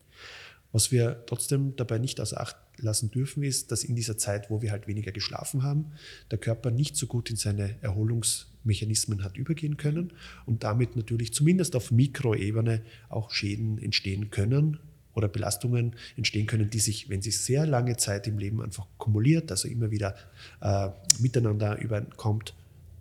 Was 0.71 0.91
wir 0.91 1.25
trotzdem 1.25 1.75
dabei 1.78 1.97
nicht 1.99 2.19
außer 2.19 2.39
Acht 2.39 2.58
lassen 2.78 3.10
dürfen, 3.10 3.43
ist, 3.43 3.71
dass 3.71 3.84
in 3.84 3.95
dieser 3.95 4.17
Zeit, 4.17 4.49
wo 4.49 4.62
wir 4.62 4.71
halt 4.71 4.88
weniger 4.88 5.12
geschlafen 5.12 5.63
haben, 5.63 5.93
der 6.32 6.38
Körper 6.38 6.69
nicht 6.69 6.97
so 6.97 7.08
gut 7.08 7.30
in 7.30 7.38
seine 7.38 7.82
Erholungsmechanismen 7.82 9.23
hat 9.23 9.38
übergehen 9.38 9.78
können 9.78 10.13
und 10.45 10.63
damit 10.63 10.95
natürlich 10.97 11.34
zumindest 11.34 11.75
auf 11.75 11.91
Mikroebene 11.91 12.82
auch 13.08 13.32
Schäden 13.32 13.78
entstehen 13.78 14.32
können 14.32 14.80
oder 15.15 15.28
Belastungen 15.28 15.95
entstehen 16.17 16.45
können, 16.45 16.69
die 16.69 16.80
sich, 16.80 17.10
wenn 17.10 17.21
sie 17.21 17.32
sehr 17.32 17.65
lange 17.65 17.97
Zeit 17.97 18.28
im 18.28 18.38
Leben 18.38 18.62
einfach 18.62 18.86
kumuliert, 18.97 19.49
also 19.49 19.67
immer 19.67 19.89
wieder 19.89 20.15
äh, 20.62 20.89
miteinander 21.19 21.80
überkommt, 21.80 22.54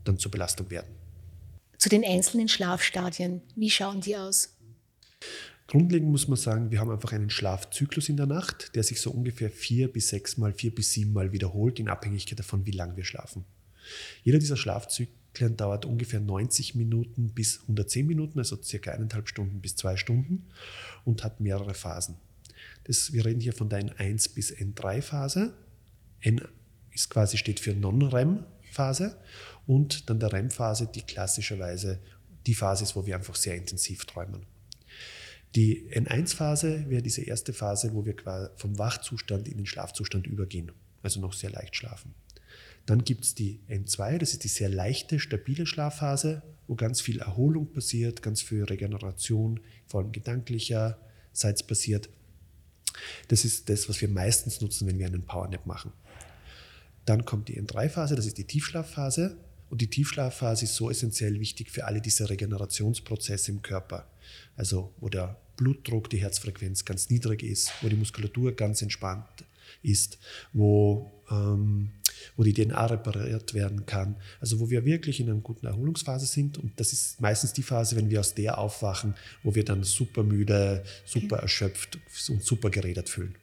dann 0.04 0.18
zur 0.18 0.30
Belastung 0.30 0.70
werden. 0.70 0.88
Zu 1.76 1.88
den 1.88 2.04
einzelnen 2.04 2.48
Schlafstadien, 2.48 3.42
wie 3.56 3.68
schauen 3.68 4.00
die 4.00 4.16
aus? 4.16 4.56
Grundlegend 5.66 6.10
muss 6.10 6.28
man 6.28 6.36
sagen, 6.36 6.70
wir 6.70 6.78
haben 6.78 6.90
einfach 6.90 7.12
einen 7.12 7.30
Schlafzyklus 7.30 8.08
in 8.08 8.16
der 8.16 8.26
Nacht, 8.26 8.74
der 8.74 8.82
sich 8.82 9.00
so 9.00 9.10
ungefähr 9.10 9.50
vier 9.50 9.92
bis 9.92 10.08
sechs 10.08 10.36
Mal, 10.36 10.52
vier 10.52 10.74
bis 10.74 10.92
sieben 10.92 11.12
Mal 11.12 11.32
wiederholt, 11.32 11.80
in 11.80 11.88
Abhängigkeit 11.88 12.38
davon, 12.38 12.66
wie 12.66 12.70
lange 12.70 12.96
wir 12.96 13.04
schlafen. 13.04 13.44
Jeder 14.22 14.38
dieser 14.38 14.56
Schlafzyklen 14.56 15.23
dauert 15.56 15.84
ungefähr 15.84 16.20
90 16.20 16.74
Minuten 16.74 17.30
bis 17.30 17.60
110 17.62 18.06
Minuten, 18.06 18.38
also 18.38 18.60
circa 18.62 18.92
eineinhalb 18.92 19.28
Stunden 19.28 19.60
bis 19.60 19.76
zwei 19.76 19.96
Stunden 19.96 20.46
und 21.04 21.24
hat 21.24 21.40
mehrere 21.40 21.74
Phasen. 21.74 22.16
Das, 22.84 23.12
wir 23.12 23.24
reden 23.24 23.40
hier 23.40 23.52
von 23.52 23.68
der 23.68 23.80
N1 23.80 24.34
bis 24.34 24.52
N3-Phase. 24.52 25.54
N 26.20 26.40
ist 26.92 27.10
quasi 27.10 27.36
steht 27.36 27.60
für 27.60 27.74
Non-REM-Phase 27.74 29.16
und 29.66 30.08
dann 30.08 30.20
der 30.20 30.32
REM-Phase, 30.32 30.88
die 30.94 31.02
klassischerweise 31.02 32.00
die 32.46 32.54
Phase 32.54 32.84
ist, 32.84 32.94
wo 32.94 33.06
wir 33.06 33.16
einfach 33.16 33.34
sehr 33.34 33.56
intensiv 33.56 34.04
träumen. 34.04 34.46
Die 35.54 35.88
N1-Phase 35.90 36.88
wäre 36.88 37.02
diese 37.02 37.22
erste 37.22 37.52
Phase, 37.52 37.94
wo 37.94 38.04
wir 38.04 38.14
vom 38.56 38.78
Wachzustand 38.78 39.48
in 39.48 39.56
den 39.56 39.66
Schlafzustand 39.66 40.26
übergehen, 40.26 40.72
also 41.02 41.20
noch 41.20 41.32
sehr 41.32 41.50
leicht 41.50 41.76
schlafen. 41.76 42.14
Dann 42.86 43.04
gibt 43.04 43.24
es 43.24 43.34
die 43.34 43.60
N2, 43.68 44.18
das 44.18 44.32
ist 44.32 44.44
die 44.44 44.48
sehr 44.48 44.68
leichte, 44.68 45.18
stabile 45.18 45.66
Schlafphase, 45.66 46.42
wo 46.66 46.74
ganz 46.74 47.00
viel 47.00 47.18
Erholung 47.18 47.72
passiert, 47.72 48.22
ganz 48.22 48.42
viel 48.42 48.64
Regeneration, 48.64 49.60
vor 49.86 50.00
allem 50.00 50.12
gedanklicherseits 50.12 51.62
passiert. 51.62 52.08
Das 53.28 53.44
ist 53.44 53.68
das, 53.68 53.88
was 53.88 54.00
wir 54.00 54.08
meistens 54.08 54.60
nutzen, 54.60 54.86
wenn 54.86 54.98
wir 54.98 55.06
einen 55.06 55.24
Powernap 55.24 55.66
machen. 55.66 55.92
Dann 57.04 57.24
kommt 57.24 57.48
die 57.48 57.60
N3-Phase, 57.60 58.16
das 58.16 58.26
ist 58.26 58.38
die 58.38 58.44
Tiefschlafphase. 58.44 59.36
Und 59.70 59.80
die 59.80 59.88
Tiefschlafphase 59.88 60.64
ist 60.64 60.76
so 60.76 60.90
essentiell 60.90 61.40
wichtig 61.40 61.70
für 61.70 61.84
alle 61.86 62.00
diese 62.00 62.30
Regenerationsprozesse 62.30 63.50
im 63.50 63.62
Körper. 63.62 64.06
Also 64.56 64.94
wo 65.00 65.08
der 65.08 65.36
Blutdruck, 65.56 66.10
die 66.10 66.18
Herzfrequenz 66.18 66.84
ganz 66.84 67.10
niedrig 67.10 67.42
ist, 67.42 67.72
wo 67.82 67.88
die 67.88 67.96
Muskulatur 67.96 68.52
ganz 68.52 68.82
entspannt 68.82 69.44
ist, 69.82 70.18
wo, 70.52 71.10
ähm, 71.30 71.90
wo 72.36 72.42
die 72.42 72.52
DNA 72.52 72.86
repariert 72.86 73.54
werden 73.54 73.86
kann. 73.86 74.16
Also 74.40 74.60
wo 74.60 74.70
wir 74.70 74.84
wirklich 74.84 75.20
in 75.20 75.30
einer 75.30 75.40
guten 75.40 75.66
Erholungsphase 75.66 76.26
sind. 76.26 76.58
Und 76.58 76.78
das 76.78 76.92
ist 76.92 77.20
meistens 77.20 77.52
die 77.52 77.62
Phase, 77.62 77.96
wenn 77.96 78.10
wir 78.10 78.20
aus 78.20 78.34
der 78.34 78.58
aufwachen, 78.58 79.14
wo 79.42 79.54
wir 79.54 79.64
dann 79.64 79.84
super 79.84 80.22
müde, 80.22 80.84
super 81.04 81.38
erschöpft 81.38 81.98
und 82.28 82.44
super 82.44 82.70
geredet 82.70 83.08
fühlen. 83.08 83.34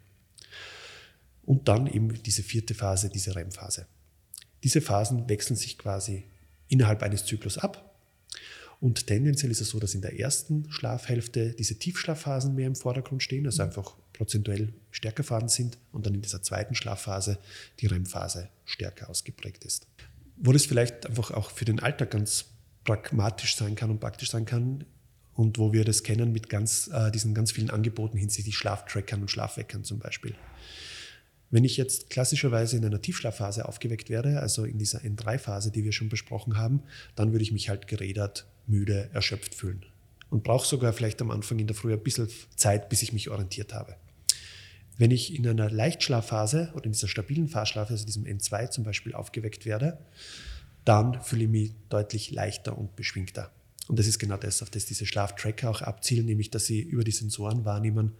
Und 1.43 1.67
dann 1.67 1.87
eben 1.87 2.21
diese 2.23 2.43
vierte 2.43 2.73
Phase, 2.73 3.09
diese 3.09 3.35
REM-Phase. 3.35 3.87
Diese 4.63 4.81
Phasen 4.81 5.27
wechseln 5.27 5.55
sich 5.55 5.77
quasi 5.77 6.23
innerhalb 6.67 7.03
eines 7.03 7.25
Zyklus 7.25 7.57
ab. 7.57 7.90
Und 8.81 9.05
tendenziell 9.05 9.51
ist 9.51 9.61
es 9.61 9.69
so, 9.69 9.79
dass 9.79 9.93
in 9.93 10.01
der 10.01 10.19
ersten 10.19 10.69
Schlafhälfte 10.71 11.53
diese 11.53 11.75
Tiefschlafphasen 11.75 12.55
mehr 12.55 12.65
im 12.65 12.75
Vordergrund 12.75 13.21
stehen, 13.21 13.45
also 13.45 13.61
einfach 13.61 13.95
prozentuell 14.11 14.73
stärker 14.89 15.23
vorhanden 15.23 15.49
sind 15.49 15.77
und 15.91 16.07
dann 16.07 16.15
in 16.15 16.23
dieser 16.23 16.41
zweiten 16.41 16.73
Schlafphase 16.73 17.37
die 17.79 17.85
REM-Phase 17.85 18.49
stärker 18.65 19.07
ausgeprägt 19.07 19.63
ist. 19.65 19.85
Wo 20.35 20.51
das 20.51 20.65
vielleicht 20.65 21.05
einfach 21.05 21.29
auch 21.29 21.51
für 21.51 21.63
den 21.63 21.79
Alltag 21.79 22.09
ganz 22.09 22.45
pragmatisch 22.83 23.55
sein 23.55 23.75
kann 23.75 23.91
und 23.91 23.99
praktisch 23.99 24.31
sein 24.31 24.45
kann 24.45 24.83
und 25.35 25.59
wo 25.59 25.73
wir 25.73 25.85
das 25.85 26.01
kennen 26.01 26.31
mit 26.31 26.49
ganz, 26.49 26.89
äh, 26.91 27.11
diesen 27.11 27.35
ganz 27.35 27.51
vielen 27.51 27.69
Angeboten 27.69 28.17
hinsichtlich 28.17 28.57
Schlaftrackern 28.57 29.21
und 29.21 29.29
Schlafweckern 29.29 29.83
zum 29.83 29.99
Beispiel. 29.99 30.33
Wenn 31.51 31.65
ich 31.65 31.75
jetzt 31.75 32.09
klassischerweise 32.09 32.77
in 32.77 32.85
einer 32.85 33.01
Tiefschlafphase 33.01 33.67
aufgeweckt 33.67 34.09
werde, 34.09 34.39
also 34.39 34.63
in 34.63 34.77
dieser 34.77 34.99
N3-Phase, 34.99 35.69
die 35.71 35.83
wir 35.83 35.91
schon 35.91 36.07
besprochen 36.07 36.57
haben, 36.57 36.81
dann 37.15 37.33
würde 37.33 37.43
ich 37.43 37.51
mich 37.51 37.69
halt 37.69 37.87
gerädert, 37.87 38.47
müde, 38.67 39.09
erschöpft 39.13 39.53
fühlen. 39.53 39.85
Und 40.29 40.43
brauche 40.43 40.65
sogar 40.65 40.93
vielleicht 40.93 41.21
am 41.21 41.29
Anfang 41.29 41.59
in 41.59 41.67
der 41.67 41.75
Früh 41.75 41.91
ein 41.91 42.01
bisschen 42.01 42.29
Zeit, 42.55 42.87
bis 42.87 43.01
ich 43.01 43.11
mich 43.11 43.29
orientiert 43.29 43.73
habe. 43.73 43.97
Wenn 44.97 45.11
ich 45.11 45.35
in 45.35 45.45
einer 45.45 45.69
Leichtschlafphase 45.69 46.71
oder 46.73 46.85
in 46.85 46.93
dieser 46.93 47.09
stabilen 47.09 47.49
Fahrschlaf, 47.49 47.89
also 47.89 48.05
diesem 48.05 48.23
N2 48.23 48.69
zum 48.69 48.85
Beispiel, 48.85 49.13
aufgeweckt 49.13 49.65
werde, 49.65 49.97
dann 50.85 51.21
fühle 51.21 51.43
ich 51.43 51.49
mich 51.49 51.71
deutlich 51.89 52.31
leichter 52.31 52.77
und 52.77 52.95
beschwingter. 52.95 53.51
Und 53.89 53.99
das 53.99 54.07
ist 54.07 54.19
genau 54.19 54.37
das, 54.37 54.61
auf 54.61 54.69
das 54.69 54.85
diese 54.85 55.05
Schlaftracker 55.05 55.69
auch 55.69 55.81
abzielen, 55.81 56.27
nämlich 56.27 56.49
dass 56.49 56.65
sie 56.65 56.79
über 56.79 57.03
die 57.03 57.11
Sensoren 57.11 57.65
wahrnehmen, 57.65 58.13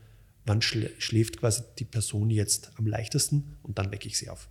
wann 0.45 0.61
schläft 0.61 1.37
quasi 1.37 1.63
die 1.79 1.85
Person 1.85 2.29
jetzt 2.29 2.71
am 2.77 2.87
leichtesten 2.87 3.57
und 3.63 3.77
dann 3.77 3.91
wecke 3.91 4.07
ich 4.07 4.17
sie 4.17 4.29
auf. 4.29 4.49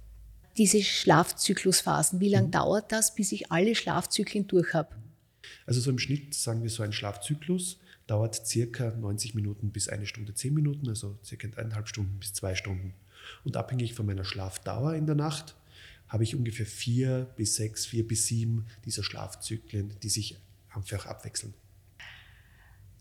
Diese 0.56 0.82
Schlafzyklusphasen, 0.82 2.20
wie 2.20 2.28
lange 2.28 2.48
mhm. 2.48 2.52
dauert 2.52 2.92
das, 2.92 3.14
bis 3.14 3.32
ich 3.32 3.50
alle 3.50 3.74
Schlafzyklen 3.74 4.46
durch 4.46 4.74
habe? 4.74 4.94
Also 5.66 5.80
so 5.80 5.90
im 5.90 5.98
Schnitt 5.98 6.34
sagen 6.34 6.62
wir 6.62 6.70
so 6.70 6.82
ein 6.82 6.92
Schlafzyklus 6.92 7.78
dauert 8.06 8.46
circa 8.46 8.90
90 8.90 9.34
Minuten 9.34 9.70
bis 9.70 9.88
eine 9.88 10.06
Stunde 10.06 10.34
10 10.34 10.52
Minuten, 10.52 10.88
also 10.88 11.18
circa 11.24 11.46
eineinhalb 11.56 11.88
Stunden 11.88 12.18
bis 12.18 12.32
zwei 12.32 12.56
Stunden. 12.56 12.92
Und 13.44 13.56
abhängig 13.56 13.94
von 13.94 14.06
meiner 14.06 14.24
Schlafdauer 14.24 14.94
in 14.94 15.06
der 15.06 15.14
Nacht 15.14 15.54
habe 16.08 16.24
ich 16.24 16.34
ungefähr 16.34 16.66
vier 16.66 17.30
bis 17.36 17.54
sechs, 17.54 17.86
vier 17.86 18.06
bis 18.06 18.26
sieben 18.26 18.66
dieser 18.84 19.04
Schlafzyklen, 19.04 19.94
die 20.02 20.08
sich 20.08 20.36
einfach 20.70 21.06
abwechseln. 21.06 21.54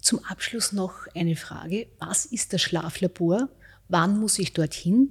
Zum 0.09 0.25
Abschluss 0.25 0.71
noch 0.71 1.05
eine 1.13 1.35
Frage. 1.35 1.85
Was 1.99 2.25
ist 2.25 2.51
das 2.51 2.63
Schlaflabor? 2.63 3.47
Wann 3.89 4.19
muss 4.19 4.39
ich 4.39 4.53
dorthin? 4.53 5.09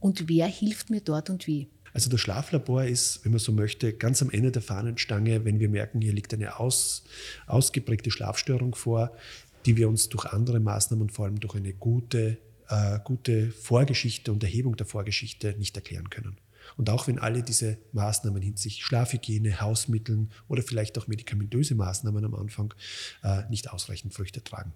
Und 0.00 0.28
wer 0.28 0.46
hilft 0.46 0.90
mir 0.90 1.00
dort 1.00 1.30
und 1.30 1.46
wie? 1.46 1.70
Also 1.94 2.10
das 2.10 2.20
Schlaflabor 2.20 2.84
ist, 2.84 3.24
wenn 3.24 3.32
man 3.32 3.38
so 3.38 3.52
möchte, 3.52 3.94
ganz 3.94 4.20
am 4.20 4.28
Ende 4.28 4.52
der 4.52 4.60
Fahnenstange, 4.60 5.46
wenn 5.46 5.60
wir 5.60 5.70
merken, 5.70 6.02
hier 6.02 6.12
liegt 6.12 6.34
eine 6.34 6.60
aus, 6.60 7.04
ausgeprägte 7.46 8.10
Schlafstörung 8.10 8.74
vor, 8.74 9.16
die 9.64 9.78
wir 9.78 9.88
uns 9.88 10.10
durch 10.10 10.26
andere 10.26 10.60
Maßnahmen 10.60 11.00
und 11.00 11.10
vor 11.10 11.24
allem 11.24 11.40
durch 11.40 11.54
eine 11.54 11.72
gute, 11.72 12.36
äh, 12.68 12.98
gute 13.02 13.50
Vorgeschichte 13.50 14.30
und 14.30 14.42
Erhebung 14.42 14.76
der 14.76 14.84
Vorgeschichte 14.84 15.54
nicht 15.56 15.74
erklären 15.74 16.10
können. 16.10 16.36
Und 16.76 16.90
auch 16.90 17.06
wenn 17.06 17.18
alle 17.18 17.42
diese 17.42 17.78
Maßnahmen 17.92 18.42
hinsichtlich 18.42 18.84
Schlafhygiene, 18.84 19.60
Hausmitteln 19.60 20.30
oder 20.48 20.62
vielleicht 20.62 20.98
auch 20.98 21.06
medikamentöse 21.06 21.74
Maßnahmen 21.74 22.24
am 22.24 22.34
Anfang 22.34 22.74
äh, 23.22 23.42
nicht 23.50 23.70
ausreichend 23.70 24.14
Früchte 24.14 24.42
tragen. 24.42 24.72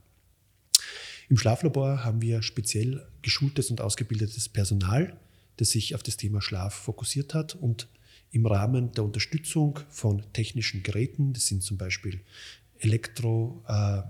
Im 1.28 1.36
Schlaflabor 1.36 2.04
haben 2.04 2.22
wir 2.22 2.42
speziell 2.42 3.06
geschultes 3.22 3.70
und 3.70 3.80
ausgebildetes 3.80 4.48
Personal, 4.48 5.16
das 5.56 5.70
sich 5.70 5.94
auf 5.94 6.02
das 6.02 6.16
Thema 6.16 6.40
Schlaf 6.40 6.74
fokussiert 6.74 7.34
hat 7.34 7.54
und 7.54 7.88
im 8.30 8.46
Rahmen 8.46 8.92
der 8.92 9.04
Unterstützung 9.04 9.80
von 9.88 10.22
technischen 10.32 10.82
Geräten, 10.82 11.32
das 11.32 11.46
sind 11.46 11.62
zum 11.62 11.76
Beispiel 11.76 12.20
Elektro, 12.78 13.64
äh, 13.66 14.02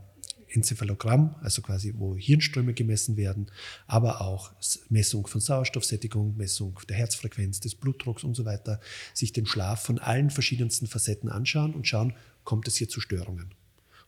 Enzephalogramm, 0.51 1.35
also 1.41 1.63
quasi 1.63 1.95
wo 1.97 2.17
Hirnströme 2.17 2.75
gemessen 2.75 3.17
werden, 3.17 3.51
aber 3.87 4.21
auch 4.21 4.53
Messung 4.89 5.27
von 5.27 5.41
Sauerstoffsättigung, 5.41 6.37
Messung 6.37 6.79
der 6.89 6.97
Herzfrequenz, 6.97 7.61
des 7.61 7.75
Blutdrucks 7.75 8.25
und 8.25 8.35
so 8.35 8.45
weiter, 8.45 8.81
sich 9.15 9.33
den 9.33 9.47
Schlaf 9.47 9.83
von 9.83 9.99
allen 9.99 10.31
verschiedensten 10.31 10.87
Facetten 10.87 11.29
anschauen 11.29 11.75
und 11.75 11.87
schauen, 11.87 12.15
kommt 12.45 12.69
es 12.69 12.77
hier 12.77 12.89
zu 12.89 13.01
Störungen. 13.01 13.55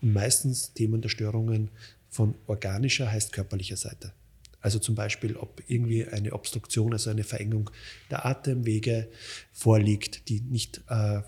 Und 0.01 0.13
meistens 0.13 0.73
Themen 0.73 1.03
der 1.03 1.09
Störungen 1.11 1.71
von 2.09 2.35
organischer, 2.47 3.11
heißt 3.11 3.33
körperlicher 3.33 3.77
Seite. 3.77 4.13
Also 4.61 4.79
zum 4.79 4.95
Beispiel, 4.95 5.37
ob 5.37 5.63
irgendwie 5.69 6.07
eine 6.07 6.33
Obstruktion, 6.33 6.93
also 6.93 7.11
eine 7.11 7.25
Verengung 7.25 7.71
der 8.11 8.27
Atemwege 8.27 9.09
vorliegt, 9.53 10.29
die 10.29 10.41
nicht 10.41 10.83
äh, 10.89 11.23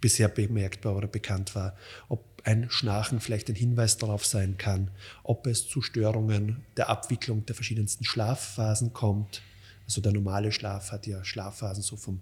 bisher 0.00 0.28
bemerkbar 0.28 0.96
oder 0.96 1.08
bekannt 1.08 1.54
war, 1.54 1.76
ob 2.08 2.35
ein 2.46 2.70
Schnarchen 2.70 3.18
vielleicht 3.18 3.48
ein 3.48 3.56
Hinweis 3.56 3.98
darauf 3.98 4.24
sein 4.24 4.56
kann, 4.56 4.92
ob 5.24 5.48
es 5.48 5.66
zu 5.66 5.82
Störungen 5.82 6.64
der 6.76 6.88
Abwicklung 6.88 7.44
der 7.44 7.56
verschiedensten 7.56 8.04
Schlafphasen 8.04 8.92
kommt, 8.92 9.42
Also 9.86 10.00
der 10.00 10.12
normale 10.12 10.52
Schlaf 10.52 10.92
hat 10.92 11.06
ja 11.06 11.24
Schlafphasen 11.24 11.82
so 11.82 11.96
vom 11.96 12.20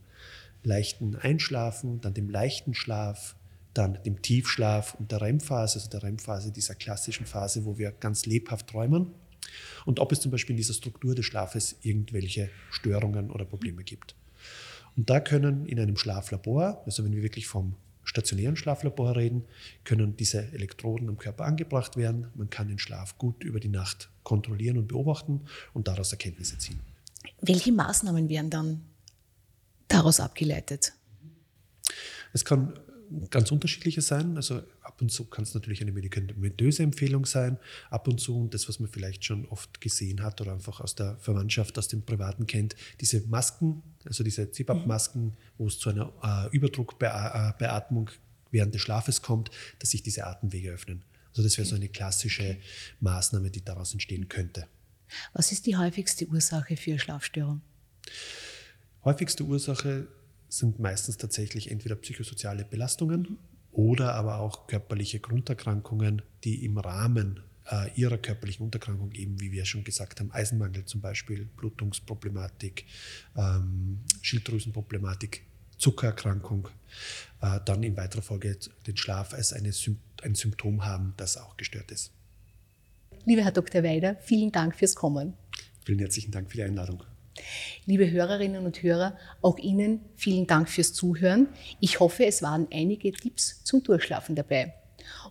leichten 0.62 1.16
Einschlafen, 1.16 2.00
dann 2.00 2.14
dem 2.14 2.30
leichten 2.30 2.74
Schlaf, 2.74 3.37
dann 3.74 3.98
dem 4.04 4.22
Tiefschlaf 4.22 4.94
und 4.94 5.12
der 5.12 5.20
REM-Phase, 5.20 5.78
also 5.78 5.90
der 5.90 6.02
REM-Phase 6.02 6.52
dieser 6.52 6.74
klassischen 6.74 7.26
Phase, 7.26 7.66
wo 7.66 7.76
wir 7.76 7.90
ganz 7.92 8.24
lebhaft 8.24 8.68
träumen. 8.68 9.08
Und 9.84 10.00
ob 10.00 10.10
es 10.10 10.20
zum 10.20 10.30
Beispiel 10.30 10.54
in 10.54 10.58
dieser 10.58 10.74
Struktur 10.74 11.14
des 11.14 11.26
Schlafes 11.26 11.76
irgendwelche 11.82 12.48
Störungen 12.70 13.30
oder 13.30 13.44
Probleme 13.44 13.84
gibt. 13.84 14.14
Und 14.96 15.10
da 15.10 15.20
können 15.20 15.66
in 15.66 15.78
einem 15.78 15.98
Schlaflabor, 15.98 16.82
also 16.87 17.04
wenn 17.04 17.12
wir 17.12 17.22
wirklich 17.22 17.46
vom 17.46 17.76
stationären 18.05 18.57
Schlaflabor 18.57 19.17
reden, 19.17 19.45
können 19.85 20.17
diese 20.17 20.53
Elektroden 20.53 21.09
am 21.09 21.19
Körper 21.19 21.45
angebracht 21.45 21.97
werden. 21.97 22.29
Man 22.35 22.51
kann 22.51 22.69
den 22.69 22.79
Schlaf 22.79 23.19
gut 23.19 23.43
über 23.43 23.61
die 23.61 23.69
Nacht 23.69 24.11
kontrollieren 24.23 24.79
und 24.79 24.88
beobachten 24.88 25.43
und 25.73 25.88
daraus 25.88 26.12
Erkenntnisse 26.12 26.59
ziehen. 26.59 26.81
Welche 27.40 27.73
Maßnahmen 27.73 28.29
werden 28.29 28.51
dann 28.51 28.83
daraus 29.88 30.21
abgeleitet? 30.21 30.93
Es 32.33 32.45
kann 32.45 32.79
ganz 33.31 33.51
unterschiedliche 33.51 34.01
sein. 34.01 34.37
Also 34.37 34.62
ab 34.83 35.01
und 35.01 35.11
zu 35.11 35.25
kann 35.25 35.45
es 35.45 35.55
natürlich 35.55 35.81
eine 35.83 35.93
medikamentöse 35.93 36.83
Empfehlung 36.83 37.27
sein. 37.27 37.59
Ab 37.90 38.09
und 38.09 38.21
zu, 38.21 38.43
und 38.43 38.55
das, 38.55 38.69
was 38.69 38.81
man 38.81 38.88
vielleicht 38.88 39.25
schon 39.25 39.47
oft 39.49 39.81
gesehen 39.81 40.23
hat 40.23 40.40
oder 40.40 40.53
einfach 40.53 40.81
aus 40.81 40.95
der 40.95 41.17
Verwandtschaft, 41.19 41.79
aus 41.79 41.88
dem 41.88 42.03
Privaten 42.03 42.47
kennt, 42.47 42.77
diese 43.01 43.21
Masken, 43.23 43.83
also 44.05 44.25
diese 44.25 44.51
CPAP-Masken, 44.51 45.35
wo 45.59 45.67
es 45.67 45.79
zu 45.79 45.90
einer 45.90 46.12
äh, 46.23 46.55
Überdruckbeatmung 46.55 48.11
während 48.51 48.75
des 48.75 48.83
Schlafes 48.83 49.23
kommt, 49.23 49.51
dass 49.79 49.90
sich 49.90 50.03
diese 50.03 50.27
Atemwege 50.27 50.71
öffnen. 50.71 51.03
Also 51.31 51.43
das 51.43 51.59
wäre 51.59 51.67
so 51.67 51.75
eine 51.75 51.88
klassische 51.88 52.59
Maßnahme, 53.01 53.51
die 53.51 53.64
daraus 53.64 53.93
entstehen 53.93 54.29
könnte. 54.29 54.67
Was 55.33 55.53
ist 55.53 55.67
die 55.67 55.77
häufigste 55.77 56.27
Ursache 56.27 56.77
für 56.77 56.99
Schlafstörung? 56.99 57.61
Häufigste 59.05 59.45
Ursache 59.45 60.07
sind 60.59 60.79
meistens 60.79 61.17
tatsächlich 61.17 61.71
entweder 61.71 61.97
psychosoziale 61.97 62.64
Belastungen 62.64 63.38
oder 63.73 64.14
aber 64.14 64.38
auch 64.38 64.67
körperliche 64.67 65.21
Grunderkrankungen, 65.21 66.23
die 66.45 66.64
im 66.64 66.79
Rahmen 66.79 67.40
äh, 67.71 67.90
ihrer 67.95 68.19
körperlichen 68.19 68.64
Unterkrankung 68.64 69.12
eben, 69.12 69.40
wie 69.40 69.53
wir 69.53 69.64
schon 69.64 69.85
gesagt 69.85 70.21
haben, 70.21 70.31
Eisenmangel 70.31 70.85
zum 70.85 71.01
Beispiel, 71.01 71.47
Blutungsproblematik, 71.57 72.87
ähm, 73.37 74.01
Schilddrüsenproblematik, 74.23 75.45
Zuckererkrankung, 75.79 76.69
äh, 77.40 77.59
dann 77.64 77.83
in 77.83 77.97
weiterer 77.97 78.23
Folge 78.23 78.57
den 78.87 78.97
Schlaf 78.97 79.35
als 79.35 79.53
eine, 79.53 79.73
ein 80.23 80.35
Symptom 80.35 80.85
haben, 80.85 81.14
das 81.17 81.37
auch 81.37 81.57
gestört 81.57 81.90
ist. 81.90 82.12
Lieber 83.25 83.43
Herr 83.43 83.53
Dr. 83.53 83.83
Weider, 83.83 84.17
vielen 84.17 84.53
Dank 84.53 84.77
fürs 84.77 84.95
Kommen. 84.95 85.35
Vielen 85.85 85.99
herzlichen 85.99 86.31
Dank 86.31 86.51
für 86.51 86.59
die 86.59 86.62
Einladung. 86.62 87.03
Liebe 87.87 88.11
Hörerinnen 88.11 88.64
und 88.64 88.83
Hörer, 88.83 89.16
auch 89.42 89.59
Ihnen 89.59 90.01
vielen 90.16 90.47
Dank 90.47 90.68
fürs 90.68 90.92
Zuhören. 90.92 91.49
Ich 91.81 92.01
hoffe, 92.01 92.27
es 92.27 92.42
waren 92.42 92.68
einige 92.73 93.12
Tipps 93.12 93.62
zum 93.64 93.83
Durchschlafen 93.83 94.35
dabei. 94.35 94.75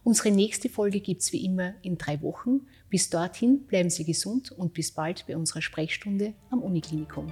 Unsere 0.03 0.31
nächste 0.31 0.69
Folge 0.69 0.99
gibt 0.99 1.21
es 1.21 1.33
wie 1.33 1.45
immer 1.45 1.73
in 1.81 1.97
drei 1.97 2.21
Wochen. 2.21 2.67
Bis 2.89 3.09
dorthin 3.09 3.65
bleiben 3.65 3.89
Sie 3.89 4.05
gesund 4.05 4.51
und 4.51 4.73
bis 4.73 4.91
bald 4.91 5.25
bei 5.27 5.35
unserer 5.35 5.61
Sprechstunde 5.61 6.33
am 6.51 6.61
Uniklinikum. 6.61 7.27